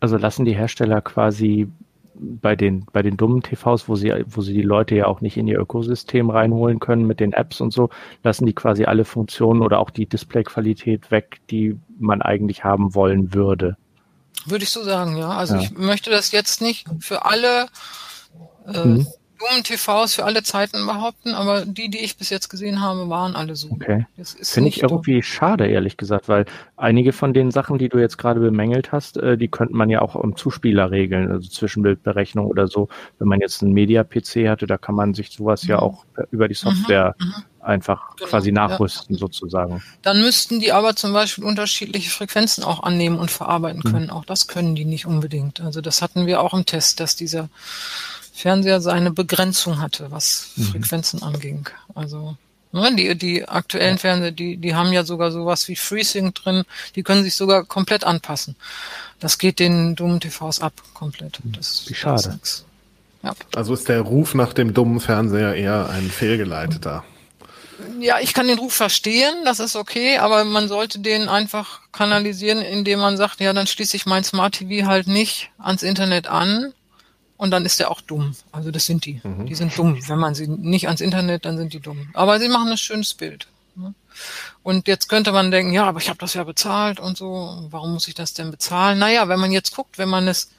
[0.00, 1.68] Also lassen die Hersteller quasi
[2.14, 5.36] bei den, bei den dummen TVs, wo sie, wo sie die Leute ja auch nicht
[5.36, 7.90] in ihr Ökosystem reinholen können mit den Apps und so,
[8.22, 13.34] lassen die quasi alle Funktionen oder auch die Displayqualität weg, die man eigentlich haben wollen
[13.34, 13.76] würde.
[14.46, 15.30] Würde ich so sagen, ja.
[15.30, 15.60] Also ja.
[15.62, 17.66] ich möchte das jetzt nicht für alle
[18.66, 19.06] äh, mhm.
[19.62, 23.56] TVs für alle Zeiten behaupten, aber die, die ich bis jetzt gesehen habe, waren alle
[23.56, 23.70] so.
[23.70, 24.06] Okay.
[24.42, 25.26] Finde ich irgendwie doch.
[25.26, 29.36] schade, ehrlich gesagt, weil einige von den Sachen, die du jetzt gerade bemängelt hast, äh,
[29.36, 32.88] die könnte man ja auch im Zuspieler regeln, also Zwischenbildberechnung oder so.
[33.18, 35.70] Wenn man jetzt einen Media-PC hatte, da kann man sich sowas mhm.
[35.70, 37.26] ja auch über die Software mhm.
[37.26, 37.34] mhm.
[37.60, 39.20] einfach genau, quasi nachrüsten, ja.
[39.20, 39.82] sozusagen.
[40.02, 43.90] Dann müssten die aber zum Beispiel unterschiedliche Frequenzen auch annehmen und verarbeiten mhm.
[43.90, 44.06] können.
[44.06, 44.12] Mhm.
[44.12, 45.60] Auch das können die nicht unbedingt.
[45.60, 47.48] Also das hatten wir auch im Test, dass dieser
[48.34, 50.64] Fernseher seine Begrenzung hatte, was mhm.
[50.64, 51.68] Frequenzen anging.
[51.94, 52.36] Also
[52.72, 56.64] ne, die, die aktuellen Fernseher, die, die haben ja sogar sowas wie FreeSync drin,
[56.96, 58.56] die können sich sogar komplett anpassen.
[59.20, 61.44] Das geht den dummen TVs ab, komplett.
[61.44, 61.52] Mhm.
[61.52, 62.36] Das, wie schade.
[62.40, 62.64] Das
[63.22, 63.34] ja.
[63.54, 67.04] Also ist der Ruf nach dem dummen Fernseher eher ein fehlgeleiteter.
[68.00, 72.60] Ja, ich kann den Ruf verstehen, das ist okay, aber man sollte den einfach kanalisieren,
[72.60, 76.72] indem man sagt, ja, dann schließe ich mein Smart TV halt nicht ans Internet an,
[77.44, 78.34] und dann ist er auch dumm.
[78.52, 79.20] Also das sind die.
[79.22, 79.44] Mhm.
[79.44, 79.98] Die sind dumm.
[80.08, 82.08] Wenn man sie nicht ans Internet, dann sind die dumm.
[82.14, 83.48] Aber sie machen ein schönes Bild.
[83.76, 83.92] Ne?
[84.62, 87.68] Und jetzt könnte man denken, ja, aber ich habe das ja bezahlt und so.
[87.68, 88.98] Warum muss ich das denn bezahlen?
[88.98, 90.52] Naja, wenn man jetzt guckt, wenn man es,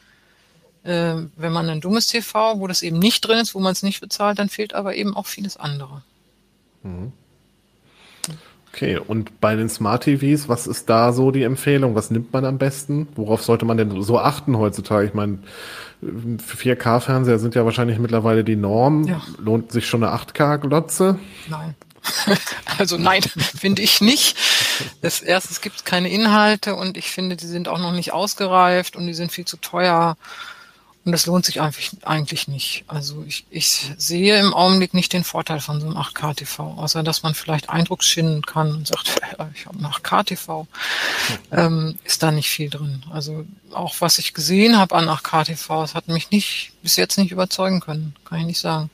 [0.83, 3.81] äh, wenn man ein dummes TV, wo das eben nicht drin ist, wo man es
[3.81, 6.03] nicht bezahlt, dann fehlt aber eben auch vieles andere.
[6.83, 7.13] Mhm.
[8.75, 11.95] Okay, und bei den Smart TVs, was ist da so die Empfehlung?
[11.95, 13.07] Was nimmt man am besten?
[13.15, 15.07] Worauf sollte man denn so achten heutzutage?
[15.07, 15.39] Ich meine,
[16.03, 19.07] 4K-Fernseher sind ja wahrscheinlich mittlerweile die Norm.
[19.07, 19.21] Ja.
[19.37, 21.17] Lohnt sich schon eine 8K-Glotze?
[21.47, 21.75] Nein.
[22.77, 23.21] Also nein,
[23.57, 24.37] finde ich nicht.
[25.01, 28.97] Das erste, es gibt keine Inhalte und ich finde, die sind auch noch nicht ausgereift
[28.97, 30.17] und die sind viel zu teuer.
[31.05, 32.83] Und das lohnt sich eigentlich, eigentlich nicht.
[32.87, 37.21] Also ich, ich sehe im Augenblick nicht den Vorteil von so einem 8K-TV, außer dass
[37.21, 39.21] man vielleicht Eindruck schinden kann und sagt,
[39.53, 40.65] ich habe ein 8K-TV.
[41.51, 43.03] Ähm, ist da nicht viel drin.
[43.11, 47.81] Also auch was ich gesehen habe an 8K-TVs hat mich nicht bis jetzt nicht überzeugen
[47.81, 48.89] können, kann ich nicht sagen.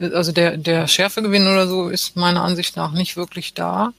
[0.00, 3.94] Also der, der Schärfegewinn oder so ist meiner Ansicht nach nicht wirklich da.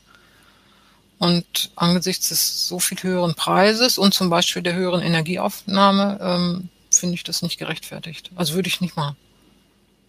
[1.17, 7.15] Und angesichts des so viel höheren Preises und zum Beispiel der höheren Energieaufnahme ähm, finde
[7.15, 8.31] ich das nicht gerechtfertigt.
[8.35, 9.15] Also würde ich nicht machen.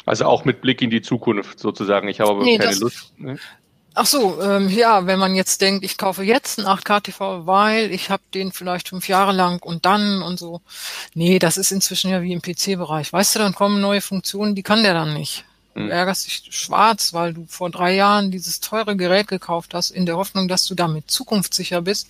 [0.04, 2.08] Also auch mit Blick in die Zukunft sozusagen.
[2.08, 3.12] Ich habe aber nee, keine das, Lust.
[3.18, 3.38] Ne?
[3.98, 8.10] Ach so, ähm, ja, wenn man jetzt denkt, ich kaufe jetzt einen 8K-TV, weil ich
[8.10, 10.60] habe den vielleicht fünf Jahre lang und dann und so.
[11.14, 13.10] Nee, das ist inzwischen ja wie im PC-Bereich.
[13.10, 15.44] Weißt du, dann kommen neue Funktionen, die kann der dann nicht.
[15.74, 15.90] Du hm.
[15.90, 20.18] ärgerst dich schwarz, weil du vor drei Jahren dieses teure Gerät gekauft hast, in der
[20.18, 22.08] Hoffnung, dass du damit zukunftssicher bist.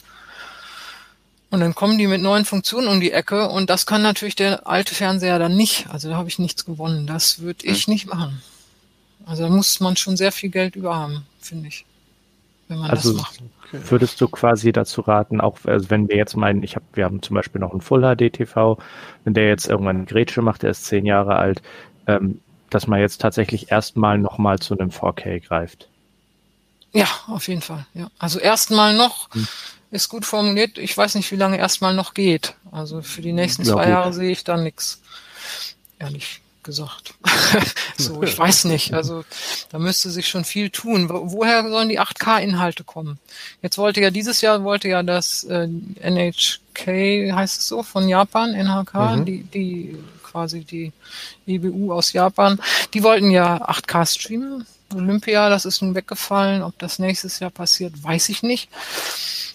[1.50, 4.66] Und dann kommen die mit neuen Funktionen um die Ecke und das kann natürlich der
[4.66, 5.86] alte Fernseher dann nicht.
[5.90, 7.06] Also da habe ich nichts gewonnen.
[7.06, 7.94] Das würde ich hm.
[7.94, 8.42] nicht machen.
[9.26, 11.84] Also da muss man schon sehr viel Geld über haben, finde ich.
[12.68, 13.42] Wenn man also das macht.
[13.70, 17.22] Würdest du quasi dazu raten, auch also wenn wir jetzt meinen, ich habe, wir haben
[17.22, 18.78] zum Beispiel noch einen Full HD TV,
[19.24, 21.62] wenn der jetzt irgendwann ein Grätsche macht, der ist zehn Jahre alt,
[22.06, 25.88] ähm, dass man jetzt tatsächlich erstmal nochmal zu einem 4K greift.
[26.92, 27.86] Ja, auf jeden Fall.
[27.94, 28.08] Ja.
[28.18, 29.46] Also erstmal noch, hm
[29.96, 30.78] ist gut formuliert.
[30.78, 32.54] Ich weiß nicht, wie lange erstmal noch geht.
[32.70, 33.90] Also für die nächsten ja, zwei gut.
[33.90, 35.00] Jahre sehe ich da nichts.
[35.98, 37.14] Ehrlich gesagt.
[37.96, 38.92] so, ich weiß nicht.
[38.92, 39.24] Also
[39.70, 41.08] da müsste sich schon viel tun.
[41.08, 43.18] Woher sollen die 8K-Inhalte kommen?
[43.62, 48.52] Jetzt wollte ja dieses Jahr wollte ja das äh, NHK, heißt es so, von Japan,
[48.54, 49.24] NHK, mhm.
[49.24, 50.92] die, die quasi die
[51.46, 52.60] EBU aus Japan,
[52.92, 54.66] die wollten ja 8K streamen.
[54.94, 56.62] Olympia, das ist nun weggefallen.
[56.62, 58.68] Ob das nächstes Jahr passiert, weiß ich nicht.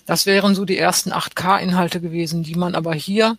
[0.06, 3.38] Das wären so die ersten 8K-Inhalte gewesen, die man aber hier,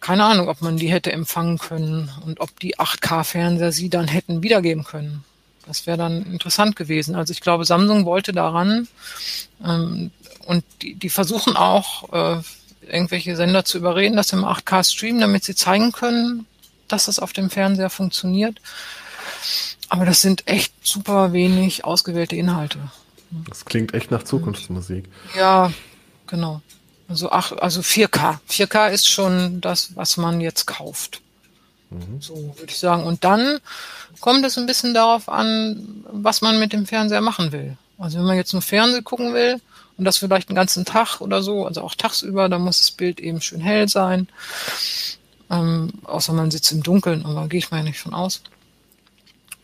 [0.00, 4.42] keine Ahnung, ob man die hätte empfangen können und ob die 8K-Fernseher sie dann hätten
[4.42, 5.24] wiedergeben können.
[5.66, 7.14] Das wäre dann interessant gewesen.
[7.14, 8.88] Also ich glaube, Samsung wollte daran
[9.64, 10.10] ähm,
[10.46, 12.42] und die, die versuchen auch, äh,
[12.88, 16.46] irgendwelche Sender zu überreden, dass sie im 8K streamen, damit sie zeigen können,
[16.88, 18.60] dass das auf dem Fernseher funktioniert.
[19.90, 22.78] Aber das sind echt super wenig ausgewählte Inhalte.
[23.48, 25.04] Das klingt echt nach Zukunftsmusik.
[25.36, 25.72] Ja,
[26.26, 26.62] genau.
[27.08, 28.38] Also ach, also 4K.
[28.48, 31.20] 4K ist schon das, was man jetzt kauft.
[31.90, 32.20] Mhm.
[32.20, 33.02] So würde ich sagen.
[33.02, 33.58] Und dann
[34.20, 37.76] kommt es ein bisschen darauf an, was man mit dem Fernseher machen will.
[37.98, 39.60] Also wenn man jetzt nur Fernsehen gucken will
[39.98, 43.18] und das vielleicht einen ganzen Tag oder so, also auch tagsüber, dann muss das Bild
[43.18, 44.28] eben schön hell sein.
[45.50, 48.40] Ähm, außer man sitzt im Dunkeln, aber gehe ich mal nicht von aus.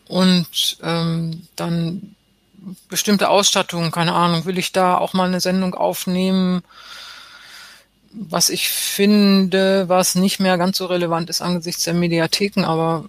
[0.07, 2.15] Und ähm, dann
[2.89, 6.63] bestimmte Ausstattung, keine Ahnung, will ich da auch mal eine Sendung aufnehmen,
[8.11, 13.05] was ich finde, was nicht mehr ganz so relevant ist angesichts der Mediatheken, aber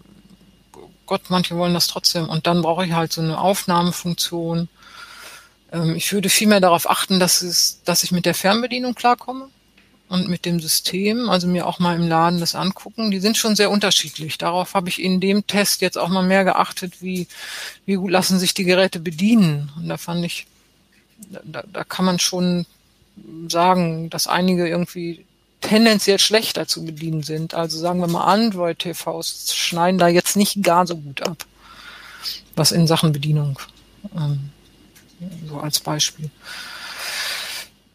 [1.06, 2.28] Gott, manche wollen das trotzdem.
[2.28, 4.68] Und dann brauche ich halt so eine Aufnahmefunktion.
[5.72, 9.48] Ähm, ich würde viel mehr darauf achten, dass, es, dass ich mit der Fernbedienung klarkomme
[10.08, 13.56] und mit dem System, also mir auch mal im Laden das angucken, die sind schon
[13.56, 14.38] sehr unterschiedlich.
[14.38, 17.26] Darauf habe ich in dem Test jetzt auch mal mehr geachtet, wie,
[17.84, 19.70] wie gut lassen sich die Geräte bedienen.
[19.76, 20.46] Und da fand ich,
[21.44, 22.64] da, da kann man schon
[23.48, 25.24] sagen, dass einige irgendwie
[25.60, 27.52] tendenziell schlechter zu bedienen sind.
[27.52, 31.44] Also sagen wir mal, Android-TVs schneiden da jetzt nicht gar so gut ab.
[32.54, 33.58] Was in Sachen Bedienung.
[34.16, 34.50] Ähm,
[35.48, 36.30] so als Beispiel.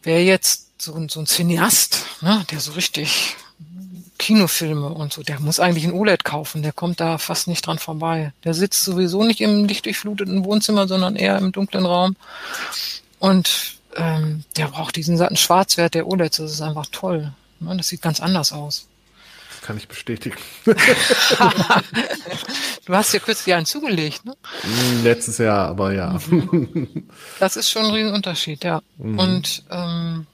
[0.02, 3.36] Wer jetzt so, ein so ein Cineast, ne, der so richtig
[4.18, 7.78] Kinofilme und so, der muss eigentlich ein OLED kaufen, der kommt da fast nicht dran
[7.78, 8.32] vorbei.
[8.44, 12.16] Der sitzt sowieso nicht im lichtdurchfluteten Wohnzimmer, sondern eher im dunklen Raum.
[13.18, 17.32] Und ähm, der braucht diesen satten Schwarzwert der OLEDs, das ist einfach toll.
[17.60, 18.86] Ne, das sieht ganz anders aus.
[19.62, 20.36] Kann ich bestätigen.
[20.64, 20.74] du
[22.88, 24.36] hast ja kürzlich einen zugelegt, ne?
[25.02, 26.18] Letztes Jahr, aber ja.
[27.40, 28.82] Das ist schon ein Riesenunterschied, ja.
[28.98, 29.18] Mhm.
[29.18, 30.26] Und ähm,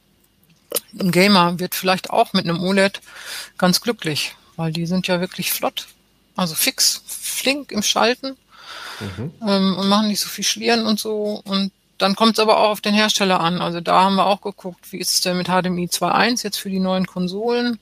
[0.99, 3.01] ein Gamer wird vielleicht auch mit einem OLED
[3.59, 5.89] ganz glücklich, weil die sind ja wirklich flott,
[6.37, 8.37] also fix, flink im Schalten
[9.01, 9.33] mhm.
[9.47, 11.43] ähm, und machen nicht so viel Schlieren und so.
[11.45, 13.61] Und dann kommt es aber auch auf den Hersteller an.
[13.61, 16.71] Also da haben wir auch geguckt, wie ist es denn mit HDMI 2.1 jetzt für
[16.71, 17.79] die neuen Konsolen.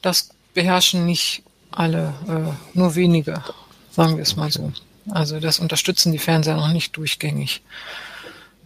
[0.00, 3.42] Das beherrschen nicht alle, äh, nur wenige,
[3.90, 4.72] sagen wir es mal so.
[5.10, 7.62] Also das unterstützen die Fernseher noch nicht durchgängig.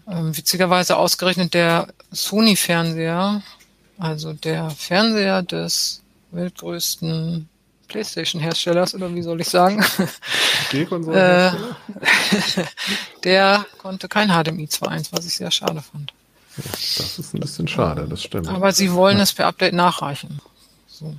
[0.08, 3.42] Ähm, witzigerweise ausgerechnet der Sony-Fernseher,
[3.98, 7.48] also der Fernseher des weltgrößten
[7.88, 9.84] PlayStation-Herstellers, oder wie soll ich sagen?
[10.72, 11.50] äh,
[13.24, 16.12] der konnte kein HDMI 2.1, was ich sehr schade fand.
[16.56, 18.48] Das ist ein bisschen schade, das stimmt.
[18.48, 20.40] Aber sie wollen es per Update nachreichen.
[20.88, 21.14] So.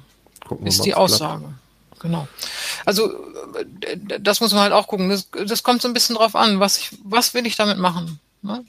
[0.64, 1.46] Ist die Aussage.
[2.00, 2.28] genau.
[2.86, 3.12] Also
[4.20, 5.10] das muss man halt auch gucken.
[5.10, 8.20] Das, das kommt so ein bisschen drauf an, was ich, was will ich damit machen?
[8.42, 8.64] Ne?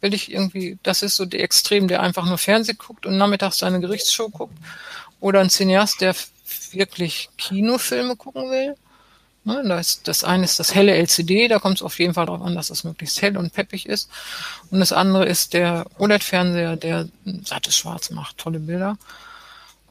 [0.00, 3.58] Will ich irgendwie, das ist so die Extrem, der einfach nur Fernsehen guckt und nachmittags
[3.58, 4.56] seine Gerichtsshow guckt,
[5.20, 6.14] oder ein Cineast, der
[6.72, 8.76] wirklich Kinofilme gucken will.
[9.44, 12.42] Ne, das, das eine ist das helle LCD, da kommt es auf jeden Fall darauf
[12.42, 14.10] an, dass das möglichst hell und peppig ist.
[14.70, 17.08] Und das andere ist der OLED-Fernseher, der
[17.44, 18.98] sattes Schwarz macht, tolle Bilder.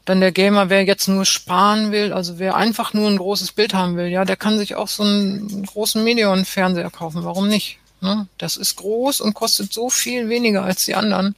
[0.04, 3.74] Dann der Gamer, wer jetzt nur sparen will, also wer einfach nur ein großes Bild
[3.74, 7.24] haben will, ja, der kann sich auch so einen großen Medion-Fernseher kaufen.
[7.24, 7.78] Warum nicht?
[8.00, 8.26] Ne?
[8.38, 11.34] Das ist groß und kostet so viel weniger als die anderen.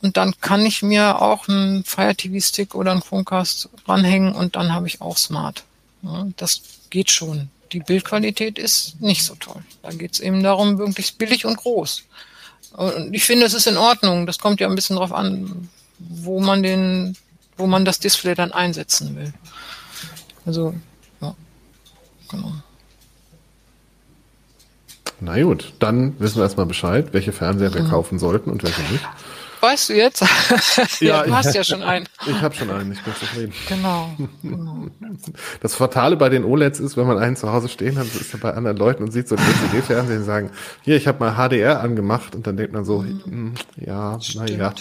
[0.00, 4.56] Und dann kann ich mir auch einen Fire TV Stick oder einen Chromecast ranhängen und
[4.56, 5.64] dann habe ich auch Smart.
[6.02, 7.50] Ja, das geht schon.
[7.70, 9.62] Die Bildqualität ist nicht so toll.
[9.82, 12.02] Da geht es eben darum, wirklich billig und groß.
[12.72, 14.26] Und ich finde, es ist in Ordnung.
[14.26, 17.16] Das kommt ja ein bisschen drauf an, wo man den
[17.56, 19.32] wo man das Display dann einsetzen will.
[20.44, 20.74] Also,
[21.20, 21.34] ja,
[22.28, 22.52] genau.
[25.24, 27.90] Na gut, dann wissen wir erstmal Bescheid, welche Fernseher wir mhm.
[27.90, 29.04] kaufen sollten und welche nicht.
[29.60, 30.24] Weißt du jetzt?
[31.00, 32.08] ja, du hast ja schon einen.
[32.26, 33.52] Ich habe schon einen, ich bin zufrieden.
[33.68, 34.10] Genau,
[34.42, 34.86] genau.
[35.60, 38.40] Das Fatale bei den OLEDs ist, wenn man einen zu Hause stehen hat, ist er
[38.40, 41.80] bei anderen Leuten und sieht so ein LCD-Fernsehen und sagen, hier, ich habe mal HDR
[41.80, 43.22] angemacht und dann denkt man so, mhm.
[43.24, 44.74] Hm, ja, naja,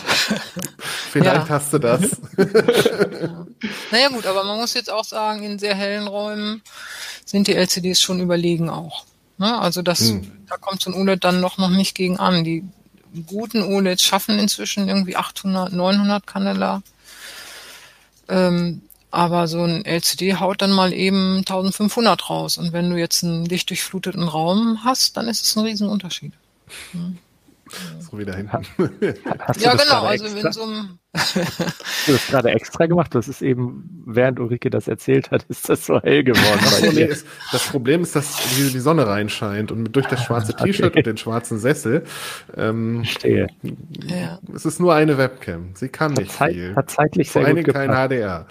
[1.12, 1.50] vielleicht ja.
[1.50, 2.02] hast du das.
[2.38, 3.46] ja.
[3.92, 6.64] Naja gut, aber man muss jetzt auch sagen, in sehr hellen Räumen
[7.24, 9.06] sind die LCDs schon überlegen auch.
[9.42, 9.60] Ne?
[9.60, 10.46] Also das, hm.
[10.48, 12.44] da kommt so ein OLED dann noch, noch nicht gegen an.
[12.44, 12.64] Die
[13.26, 16.84] guten OLEDs schaffen inzwischen irgendwie 800, 900 Candela.
[18.30, 22.60] Ähm, aber so ein LCD haut dann mal eben 1500 raus.
[22.60, 26.34] Und wenn du jetzt einen lichtdurchfluteten Raum hast, dann ist es ein Riesenunterschied.
[26.92, 27.18] Hm.
[28.00, 28.64] So wieder hinten.
[29.60, 30.04] ja, genau.
[30.04, 31.36] Also in so einem Hast
[32.08, 33.14] du das gerade extra gemacht?
[33.14, 37.24] Das ist eben, während Ulrike das erzählt hat, ist das so hell geworden.
[37.52, 41.00] das Problem ist, dass die, die Sonne reinscheint und durch das schwarze ah, T-Shirt okay.
[41.00, 42.06] und den schwarzen Sessel.
[42.56, 43.48] Ähm, Stehe.
[44.06, 44.40] Ja.
[44.56, 45.72] Es ist nur eine Webcam.
[45.76, 46.76] Sie kann nicht Zeit, viel.
[46.76, 48.48] Hat zeitlich Vor allen Dingen kein HDR.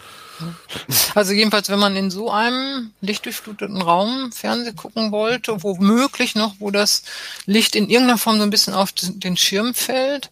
[1.15, 6.71] Also jedenfalls, wenn man in so einem lichtdurchfluteten Raum Fernsehen gucken wollte, womöglich noch, wo
[6.71, 7.03] das
[7.45, 10.31] Licht in irgendeiner Form so ein bisschen auf den Schirm fällt,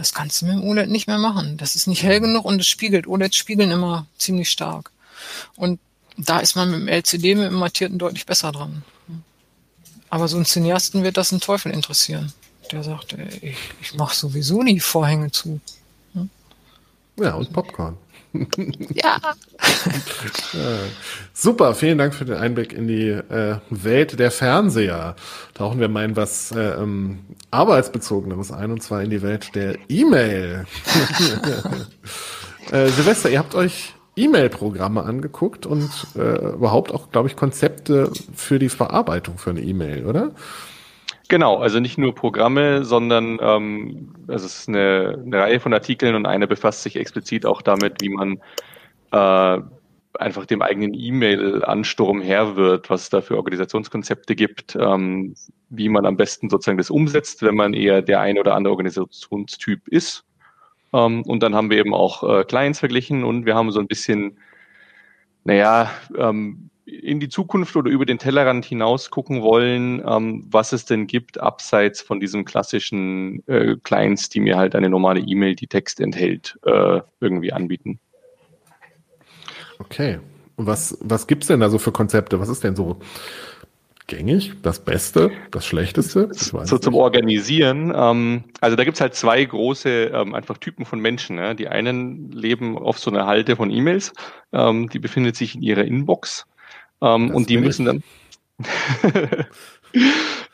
[0.00, 1.58] das kannst du mit dem OLED nicht mehr machen.
[1.58, 3.06] Das ist nicht hell genug und es spiegelt.
[3.06, 4.92] OLEDs spiegeln immer ziemlich stark.
[5.56, 5.78] Und
[6.16, 8.82] da ist man mit dem LCD, mit dem Mattierten deutlich besser dran.
[10.08, 12.32] Aber so ein Cineasten wird das ein Teufel interessieren.
[12.72, 15.60] Der sagt, ich, ich mache sowieso nie Vorhänge zu.
[17.18, 17.98] Ja, und Popcorn.
[18.32, 19.20] Ja.
[21.32, 25.16] Super, vielen Dank für den Einblick in die äh, Welt der Fernseher.
[25.54, 29.76] Tauchen wir mal in was äh, ähm, arbeitsbezogeneres ein, und zwar in die Welt der
[29.88, 30.66] E-Mail.
[32.70, 38.58] äh, Silvester, ihr habt euch E-Mail-Programme angeguckt und äh, überhaupt auch, glaube ich, Konzepte für
[38.58, 40.32] die Verarbeitung von E-Mail, oder?
[41.30, 46.16] Genau, also nicht nur Programme, sondern ähm, also es ist eine, eine Reihe von Artikeln
[46.16, 48.40] und eine befasst sich explizit auch damit, wie man
[49.12, 49.62] äh,
[50.18, 55.36] einfach dem eigenen E-Mail-Ansturm Herr wird, was es da für Organisationskonzepte gibt, ähm,
[55.68, 59.86] wie man am besten sozusagen das umsetzt, wenn man eher der ein oder andere Organisationstyp
[59.86, 60.24] ist.
[60.92, 63.86] Ähm, und dann haben wir eben auch äh, Clients verglichen und wir haben so ein
[63.86, 64.36] bisschen,
[65.44, 70.84] naja, ähm, in die Zukunft oder über den Tellerrand hinaus gucken wollen, ähm, was es
[70.84, 75.66] denn gibt, abseits von diesem klassischen äh, Clients, die mir halt eine normale E-Mail, die
[75.66, 78.00] Text enthält, äh, irgendwie anbieten.
[79.78, 80.18] Okay.
[80.56, 82.38] Und was, was gibt's denn da so für Konzepte?
[82.38, 82.98] Was ist denn so
[84.06, 84.52] gängig?
[84.62, 85.30] Das Beste?
[85.52, 86.28] Das Schlechteste?
[86.32, 87.92] So zum Organisieren.
[87.94, 91.36] Ähm, also da gibt's halt zwei große ähm, einfach Typen von Menschen.
[91.36, 91.54] Ne?
[91.54, 94.12] Die einen leben auf so einer Halte von E-Mails,
[94.52, 96.46] ähm, die befindet sich in ihrer Inbox
[97.00, 98.02] ähm, und die müssen dann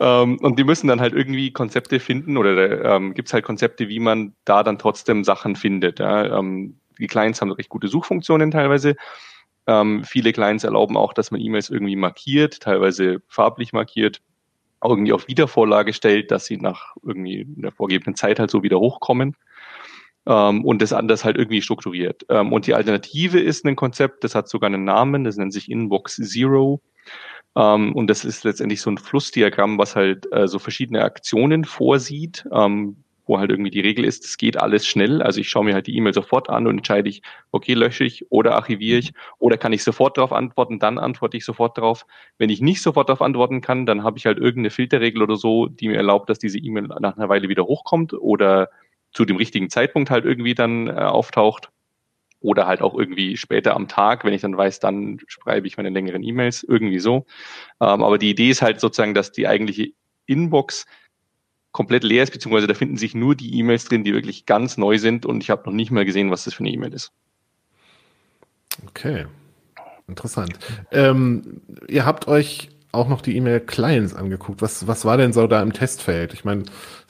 [0.00, 3.88] ähm, und die müssen dann halt irgendwie Konzepte finden oder ähm, gibt es halt Konzepte,
[3.88, 5.98] wie man da dann trotzdem Sachen findet.
[5.98, 6.38] Ja?
[6.38, 8.96] Ähm, die Clients haben recht gute Suchfunktionen teilweise.
[9.66, 14.22] Ähm, viele Clients erlauben auch, dass man E-Mails irgendwie markiert, teilweise farblich markiert,
[14.84, 19.36] irgendwie auf Wiedervorlage stellt, dass sie nach irgendwie der vorgegebenen Zeit halt so wieder hochkommen
[20.26, 22.26] ähm, und das anders halt irgendwie strukturiert.
[22.28, 25.70] Ähm, und die Alternative ist ein Konzept, das hat sogar einen Namen, das nennt sich
[25.70, 26.80] Inbox Zero.
[27.56, 32.44] Ähm, und das ist letztendlich so ein Flussdiagramm, was halt äh, so verschiedene Aktionen vorsieht,
[32.52, 32.96] ähm,
[33.26, 35.20] wo halt irgendwie die Regel ist, es geht alles schnell.
[35.22, 38.30] Also ich schaue mir halt die E-Mail sofort an und entscheide ich, okay, lösche ich
[38.30, 42.06] oder archiviere ich oder kann ich sofort darauf antworten, dann antworte ich sofort darauf.
[42.38, 45.66] Wenn ich nicht sofort darauf antworten kann, dann habe ich halt irgendeine Filterregel oder so,
[45.66, 48.68] die mir erlaubt, dass diese E-Mail nach einer Weile wieder hochkommt oder
[49.16, 51.70] zu dem richtigen Zeitpunkt halt irgendwie dann äh, auftaucht.
[52.40, 55.88] oder halt auch irgendwie später am Tag, wenn ich dann weiß, dann schreibe ich meine
[55.88, 57.24] längeren E-Mails, irgendwie so.
[57.80, 59.92] Ähm, aber die Idee ist halt sozusagen, dass die eigentliche
[60.26, 60.84] Inbox
[61.72, 64.98] komplett leer ist, beziehungsweise da finden sich nur die E-Mails drin, die wirklich ganz neu
[64.98, 67.10] sind und ich habe noch nicht mal gesehen, was das für eine E-Mail ist.
[68.86, 69.26] Okay,
[70.06, 70.58] interessant.
[70.92, 74.62] Ähm, ihr habt euch auch noch die E-Mail-Clients angeguckt.
[74.62, 76.32] Was, was war denn so da im Testfeld?
[76.34, 76.64] Ich meine,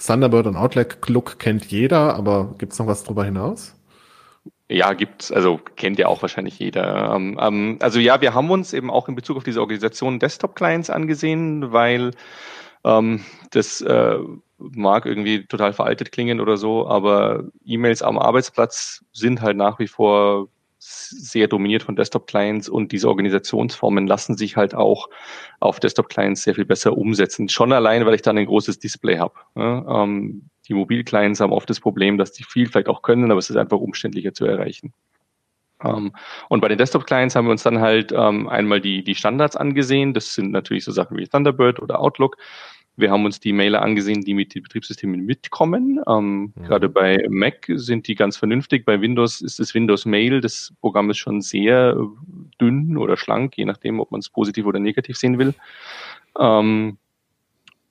[0.04, 3.74] Thunderbird und Outlook kennt jeder, aber gibt es noch was darüber hinaus?
[4.68, 7.14] Ja, gibt's, also kennt ja auch wahrscheinlich jeder.
[7.14, 10.90] Ähm, ähm, also ja, wir haben uns eben auch in Bezug auf diese Organisation Desktop-Clients
[10.90, 12.10] angesehen, weil
[12.84, 14.18] ähm, das äh,
[14.58, 19.88] mag irgendwie total veraltet klingen oder so, aber E-Mails am Arbeitsplatz sind halt nach wie
[19.88, 20.48] vor
[20.86, 25.08] sehr dominiert von Desktop-Clients und diese Organisationsformen lassen sich halt auch
[25.60, 27.48] auf Desktop-Clients sehr viel besser umsetzen.
[27.48, 29.34] Schon allein, weil ich dann ein großes Display habe.
[29.56, 33.38] Ja, ähm, die Mobil-Clients haben oft das Problem, dass die viel vielleicht auch können, aber
[33.38, 34.92] es ist einfach umständlicher zu erreichen.
[35.78, 36.12] Um, ähm,
[36.48, 40.14] und bei den Desktop-Clients haben wir uns dann halt ähm, einmal die, die Standards angesehen.
[40.14, 42.38] Das sind natürlich so Sachen wie Thunderbird oder Outlook.
[42.96, 46.00] Wir haben uns die Mailer angesehen, die mit den Betriebssystemen mitkommen.
[46.06, 46.62] Ähm, mhm.
[46.64, 48.86] Gerade bei Mac sind die ganz vernünftig.
[48.86, 50.40] Bei Windows ist das Windows Mail.
[50.40, 51.96] Das Programm ist schon sehr
[52.60, 55.54] dünn oder schlank, je nachdem, ob man es positiv oder negativ sehen will.
[56.38, 56.96] Ähm,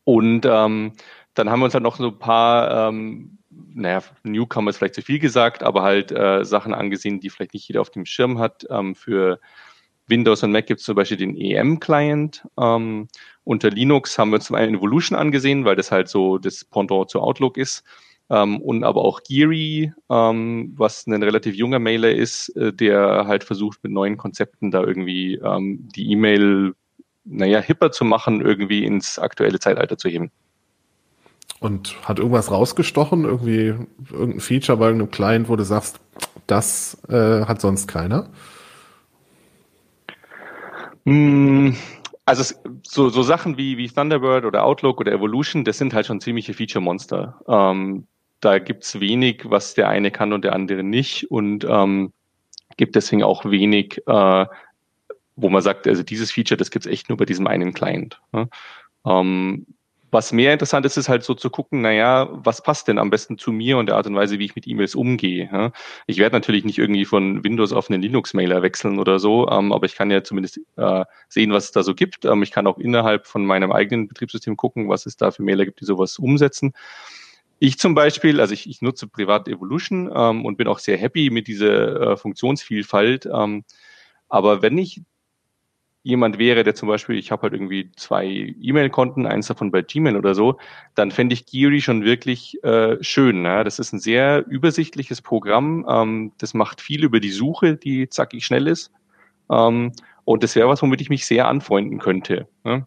[0.06, 0.94] und ähm,
[1.36, 3.38] dann haben wir uns halt noch so ein paar, ähm,
[3.74, 7.68] naja, Newcomer ist vielleicht zu viel gesagt, aber halt äh, Sachen angesehen, die vielleicht nicht
[7.68, 8.66] jeder auf dem Schirm hat.
[8.70, 9.40] Ähm, für
[10.08, 12.46] Windows und Mac gibt es zum Beispiel den EM-Client.
[12.60, 13.08] Ähm,
[13.44, 17.22] unter Linux haben wir zum einen Evolution angesehen, weil das halt so das Pendant zu
[17.22, 17.84] Outlook ist.
[18.30, 23.44] Ähm, und aber auch Geary, ähm, was ein relativ junger Mailer ist, äh, der halt
[23.44, 26.74] versucht mit neuen Konzepten da irgendwie ähm, die E-Mail,
[27.24, 30.32] naja, hipper zu machen, irgendwie ins aktuelle Zeitalter zu heben.
[31.60, 33.76] Und hat irgendwas rausgestochen, irgendwie
[34.12, 36.00] irgendein Feature bei irgendeinem Client, wo du sagst,
[36.48, 38.30] das äh, hat sonst keiner?
[41.06, 41.76] Hm,
[42.26, 46.20] also so, so Sachen wie, wie Thunderbird oder Outlook oder Evolution, das sind halt schon
[46.22, 47.40] ziemliche Feature-Monster.
[47.48, 48.08] Ähm,
[48.42, 52.12] da gibt's wenig, was der eine kann und der andere nicht und ähm,
[52.78, 54.46] gibt deswegen auch wenig, äh,
[55.36, 58.22] wo man sagt, also dieses Feature, das gibt's echt nur bei diesem einen Client.
[58.32, 58.50] Ne?
[59.06, 59.68] Ähm,
[60.12, 63.38] was mehr interessant ist, ist halt so zu gucken, naja, was passt denn am besten
[63.38, 65.72] zu mir und der Art und Weise, wie ich mit E-Mails umgehe.
[66.08, 69.86] Ich werde natürlich nicht irgendwie von Windows auf einen Linux-Mailer wechseln oder so, ähm, aber
[69.86, 72.26] ich kann ja zumindest äh, sehen, was es da so gibt.
[72.26, 75.66] Ähm, ich kann auch innerhalb von meinem eigenen Betriebssystem gucken, was es da für Mailer
[75.66, 76.74] gibt, die sowas umsetzen.
[77.60, 81.30] Ich zum Beispiel, also ich, ich nutze privat Evolution ähm, und bin auch sehr happy
[81.30, 83.28] mit dieser äh, Funktionsvielfalt.
[84.28, 85.02] Aber wenn ich
[86.06, 90.16] jemand wäre, der zum Beispiel, ich habe halt irgendwie zwei E-Mail-Konten, eins davon bei Gmail
[90.16, 90.60] oder so,
[90.94, 93.42] dann fände ich Geary schon wirklich äh, schön.
[93.42, 93.64] Ne?
[93.64, 95.84] Das ist ein sehr übersichtliches Programm.
[95.90, 98.92] Ähm, das macht viel über die Suche, die zackig schnell ist.
[99.50, 99.94] Ähm,
[100.26, 102.48] und das wäre was, womit ich mich sehr anfreunden könnte.
[102.64, 102.86] Ne?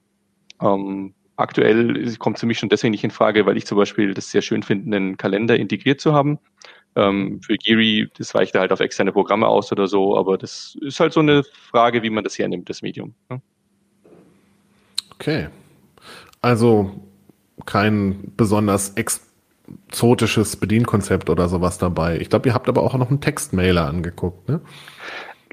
[0.62, 4.14] Ähm, aktuell kommt es für mich schon deswegen nicht in Frage, weil ich zum Beispiel
[4.14, 6.38] das sehr schön finde, einen Kalender integriert zu haben.
[6.96, 11.00] Ähm, für Geary, das weicht halt auf externe Programme aus oder so, aber das ist
[11.00, 13.14] halt so eine Frage, wie man das hernimmt, das Medium.
[13.28, 13.40] Ne?
[15.14, 15.48] Okay.
[16.40, 16.92] Also
[17.66, 22.18] kein besonders exotisches Bedienkonzept oder sowas dabei.
[22.18, 24.60] Ich glaube, ihr habt aber auch noch einen Textmailer angeguckt, ne?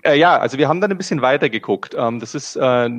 [0.04, 1.96] Äh, ja, also wir haben dann ein bisschen weiter geguckt.
[1.98, 2.90] Ähm, das ist äh,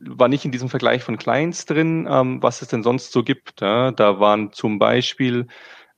[0.00, 3.60] war nicht in diesem Vergleich von Clients drin, ähm, was es denn sonst so gibt.
[3.60, 3.92] Ja?
[3.92, 5.46] Da waren zum Beispiel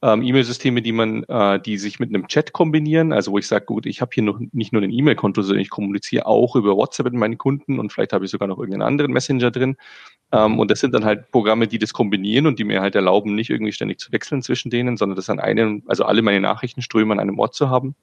[0.02, 3.12] ähm, E-Mail-Systeme, die man, äh, die sich mit einem Chat kombinieren.
[3.12, 5.70] Also wo ich sage, gut, ich habe hier noch nicht nur ein E-Mail-Konto, sondern ich
[5.70, 9.12] kommuniziere auch über WhatsApp mit meinen Kunden und vielleicht habe ich sogar noch irgendeinen anderen
[9.12, 9.76] Messenger drin.
[10.32, 13.34] Ähm, und das sind dann halt Programme, die das kombinieren und die mir halt erlauben,
[13.34, 17.12] nicht irgendwie ständig zu wechseln zwischen denen, sondern das an einem, also alle meine Nachrichtenströme
[17.12, 17.94] an einem Ort zu haben.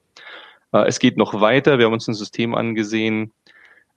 [0.72, 1.78] Äh, es geht noch weiter.
[1.78, 3.32] Wir haben uns ein System angesehen,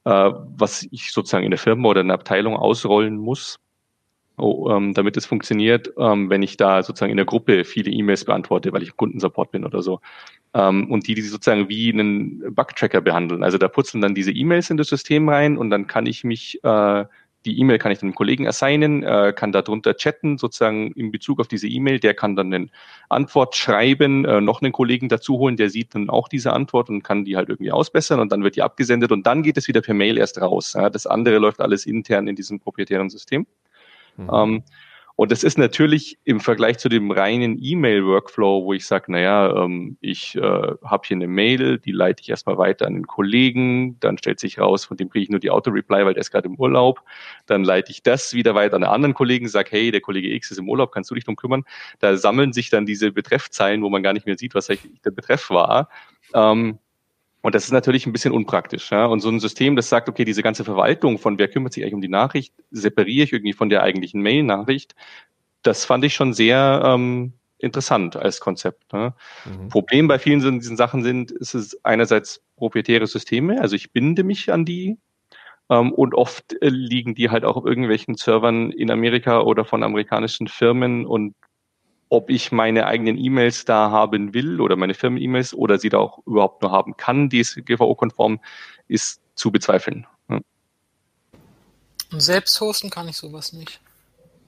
[0.04, 3.60] äh, was ich sozusagen in der Firma oder in der Abteilung ausrollen muss
[4.38, 8.26] oh, ähm, damit es funktioniert, ähm, wenn ich da sozusagen in der Gruppe viele E-Mails
[8.26, 10.00] beantworte, weil ich Kundensupport bin oder so.
[10.54, 13.44] Ähm, und die, die sozusagen wie einen Bug-Tracker behandeln.
[13.44, 16.64] Also da putzeln dann diese E-Mails in das System rein und dann kann ich mich,
[16.64, 17.06] äh,
[17.46, 21.48] die E-Mail kann ich einem Kollegen assignen, äh, kann darunter chatten, sozusagen in Bezug auf
[21.48, 22.70] diese E-Mail, der kann dann eine
[23.10, 27.04] Antwort schreiben, äh, noch einen Kollegen dazu holen, der sieht dann auch diese Antwort und
[27.04, 29.82] kann die halt irgendwie ausbessern und dann wird die abgesendet und dann geht es wieder
[29.82, 30.74] per Mail erst raus.
[30.74, 33.46] Ja, das andere läuft alles intern in diesem proprietären System.
[34.18, 34.30] Mhm.
[34.32, 34.64] Ähm,
[35.16, 39.96] und das ist natürlich im Vergleich zu dem reinen E-Mail-Workflow, wo ich sage, naja, ähm,
[40.02, 44.18] ich äh, habe hier eine Mail, die leite ich erstmal weiter an den Kollegen, dann
[44.18, 46.56] stellt sich raus, von dem kriege ich nur die Auto-Reply, weil der ist gerade im
[46.56, 47.04] Urlaub.
[47.46, 50.50] Dann leite ich das wieder weiter an einen anderen Kollegen, sage, hey, der Kollege X
[50.50, 51.64] ist im Urlaub, kannst du dich drum kümmern?
[52.00, 55.12] Da sammeln sich dann diese Betreffzeilen, wo man gar nicht mehr sieht, was eigentlich der
[55.12, 55.90] Betreff war.
[56.34, 56.80] Ähm,
[57.44, 58.90] Und das ist natürlich ein bisschen unpraktisch.
[58.92, 59.06] Ja?
[59.06, 61.94] Und so ein System, das sagt, okay, diese ganze Verwaltung von wer kümmert sich eigentlich
[61.94, 64.96] um die Nachricht, separiere ich irgendwie von der eigentlichen Mail-Nachricht.
[65.62, 68.94] Das fand ich schon sehr ähm, interessant als Konzept.
[68.94, 69.14] Ne?
[69.46, 69.68] Mhm.
[69.68, 74.52] Problem bei vielen diesen Sachen sind, ist es einerseits proprietäre Systeme, also ich binde mich
[74.52, 74.98] an die
[75.70, 79.84] ähm, und oft äh, liegen die halt auch auf irgendwelchen Servern in Amerika oder von
[79.84, 81.36] amerikanischen Firmen und
[82.14, 86.20] ob ich meine eigenen E-Mails da haben will oder meine Firmen-E-Mails oder sie da auch
[86.28, 88.40] überhaupt nur haben kann, DSGVO-konform,
[88.88, 90.06] ist zu bezweifeln.
[90.28, 90.44] Und
[92.22, 93.82] selbst hosten kann ich sowas nicht.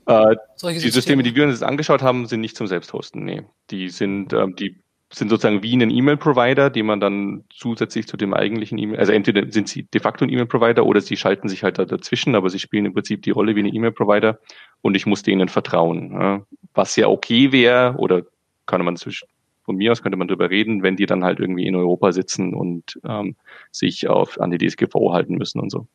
[0.06, 3.26] Äh, die Systeme, Systeme, die wir uns jetzt angeschaut haben, sind nicht zum Selbsthosten.
[3.26, 3.42] Nee.
[3.72, 8.36] Die sind, ähm, die sind sozusagen wie ein E-Mail-Provider, die man dann zusätzlich zu dem
[8.36, 11.80] eigentlichen E-Mail, also entweder sind sie de facto ein E-Mail-Provider oder sie schalten sich halt
[11.80, 14.40] da dazwischen, aber sie spielen im Prinzip die Rolle wie ein E-Mail-Provider
[14.86, 16.46] und ich muss denen vertrauen.
[16.76, 18.22] Was ja okay wäre, oder
[18.68, 19.28] kann man zwischen,
[19.64, 22.54] von mir aus könnte man darüber reden, wenn die dann halt irgendwie in Europa sitzen
[22.54, 23.36] und ähm,
[23.72, 25.88] sich auf an die DSGVO halten müssen und so.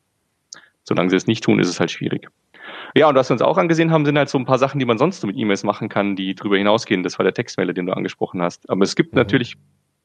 [0.83, 2.27] Solange sie es nicht tun, ist es halt schwierig.
[2.93, 4.85] Ja, und was wir uns auch angesehen haben, sind halt so ein paar Sachen, die
[4.85, 7.01] man sonst mit E-Mails machen kann, die darüber hinausgehen.
[7.01, 8.69] Das war der Textmailer, den du angesprochen hast.
[8.69, 9.19] Aber es gibt mhm.
[9.19, 9.55] natürlich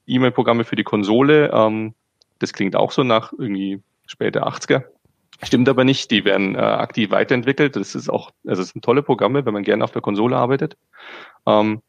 [0.06, 1.50] E-Mail-Programme für die Konsole.
[1.52, 1.94] Ähm,
[2.38, 4.84] das klingt auch so nach irgendwie später 80er.
[5.42, 7.76] Stimmt aber nicht, die werden äh, aktiv weiterentwickelt.
[7.76, 10.76] Das ist auch, also es sind tolle Programme, wenn man gerne auf der Konsole arbeitet.
[11.46, 11.82] Ähm,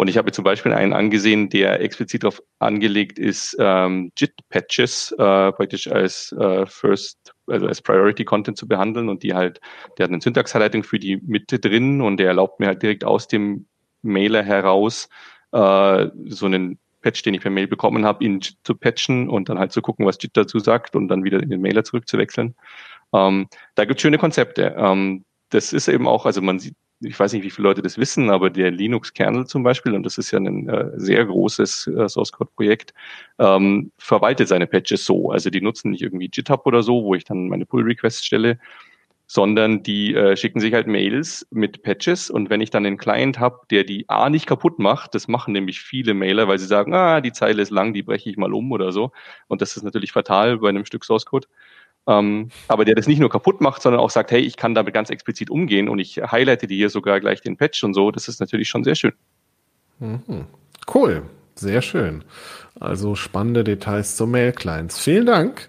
[0.00, 5.52] und ich habe zum Beispiel einen angesehen, der explizit darauf angelegt ist, ähm, JIT-Patches äh,
[5.52, 9.60] praktisch als äh, First, also als Priority Content zu behandeln und die halt,
[9.98, 13.28] der hat eine Syntax-Highlighting für die Mitte drin und der erlaubt mir halt direkt aus
[13.28, 13.66] dem
[14.00, 15.10] Mailer heraus
[15.52, 19.58] äh, so einen Patch, den ich per Mail bekommen habe, ihn zu patchen und dann
[19.58, 22.54] halt zu gucken, was JIT dazu sagt und dann wieder in den Mailer zurückzuwechseln.
[23.12, 24.74] Ähm, da gibt es schöne Konzepte.
[24.76, 27.96] Ähm, das ist eben auch, also man sieht, ich weiß nicht, wie viele Leute das
[27.98, 32.08] wissen, aber der Linux-Kernel zum Beispiel, und das ist ja ein äh, sehr großes äh,
[32.08, 32.92] Source-Code-Projekt,
[33.38, 35.30] ähm, verwaltet seine Patches so.
[35.30, 38.58] Also die nutzen nicht irgendwie GitHub oder so, wo ich dann meine Pull-Requests stelle,
[39.26, 43.38] sondern die äh, schicken sich halt Mails mit Patches und wenn ich dann einen Client
[43.38, 46.92] habe, der die A nicht kaputt macht, das machen nämlich viele Mailer, weil sie sagen,
[46.94, 49.12] ah, die Zeile ist lang, die breche ich mal um oder so.
[49.46, 51.46] Und das ist natürlich fatal bei einem Stück Source Code.
[52.06, 54.94] Ähm, aber der das nicht nur kaputt macht, sondern auch sagt, hey, ich kann damit
[54.94, 58.10] ganz explizit umgehen und ich highlighte dir hier sogar gleich den Patch und so.
[58.10, 59.12] Das ist natürlich schon sehr schön.
[59.98, 60.46] Mhm.
[60.92, 61.22] Cool,
[61.54, 62.24] sehr schön.
[62.78, 64.98] Also spannende Details zu Mail-Clients.
[64.98, 65.68] Vielen Dank.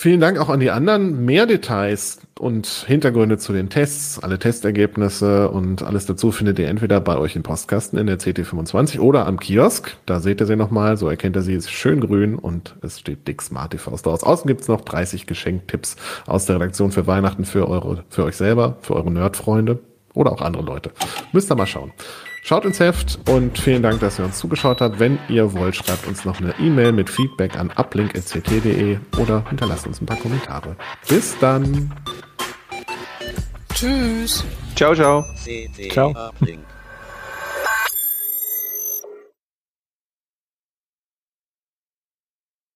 [0.00, 1.24] Vielen Dank auch an die anderen.
[1.24, 7.00] Mehr Details und Hintergründe zu den Tests, alle Testergebnisse und alles dazu findet ihr entweder
[7.00, 9.96] bei euch im Postkasten in der CT25 oder am Kiosk.
[10.06, 13.26] Da seht ihr sie nochmal, so erkennt ihr sie, ist schön grün und es steht
[13.26, 14.22] dick Smart TV draus.
[14.22, 15.96] Außen gibt's noch 30 Geschenktipps
[16.28, 19.80] aus der Redaktion für Weihnachten für eure, für euch selber, für eure Nerdfreunde
[20.14, 20.92] oder auch andere Leute.
[21.32, 21.90] Müsst ihr mal schauen.
[22.48, 24.98] Schaut ins Heft und vielen Dank, dass ihr uns zugeschaut habt.
[24.98, 30.00] Wenn ihr wollt, schreibt uns noch eine E-Mail mit Feedback an uplink.ct.de oder hinterlasst uns
[30.00, 30.74] ein paar Kommentare.
[31.06, 31.92] Bis dann.
[33.74, 34.46] Tschüss.
[34.74, 35.22] Ciao, ciao.
[35.90, 36.14] Ciao.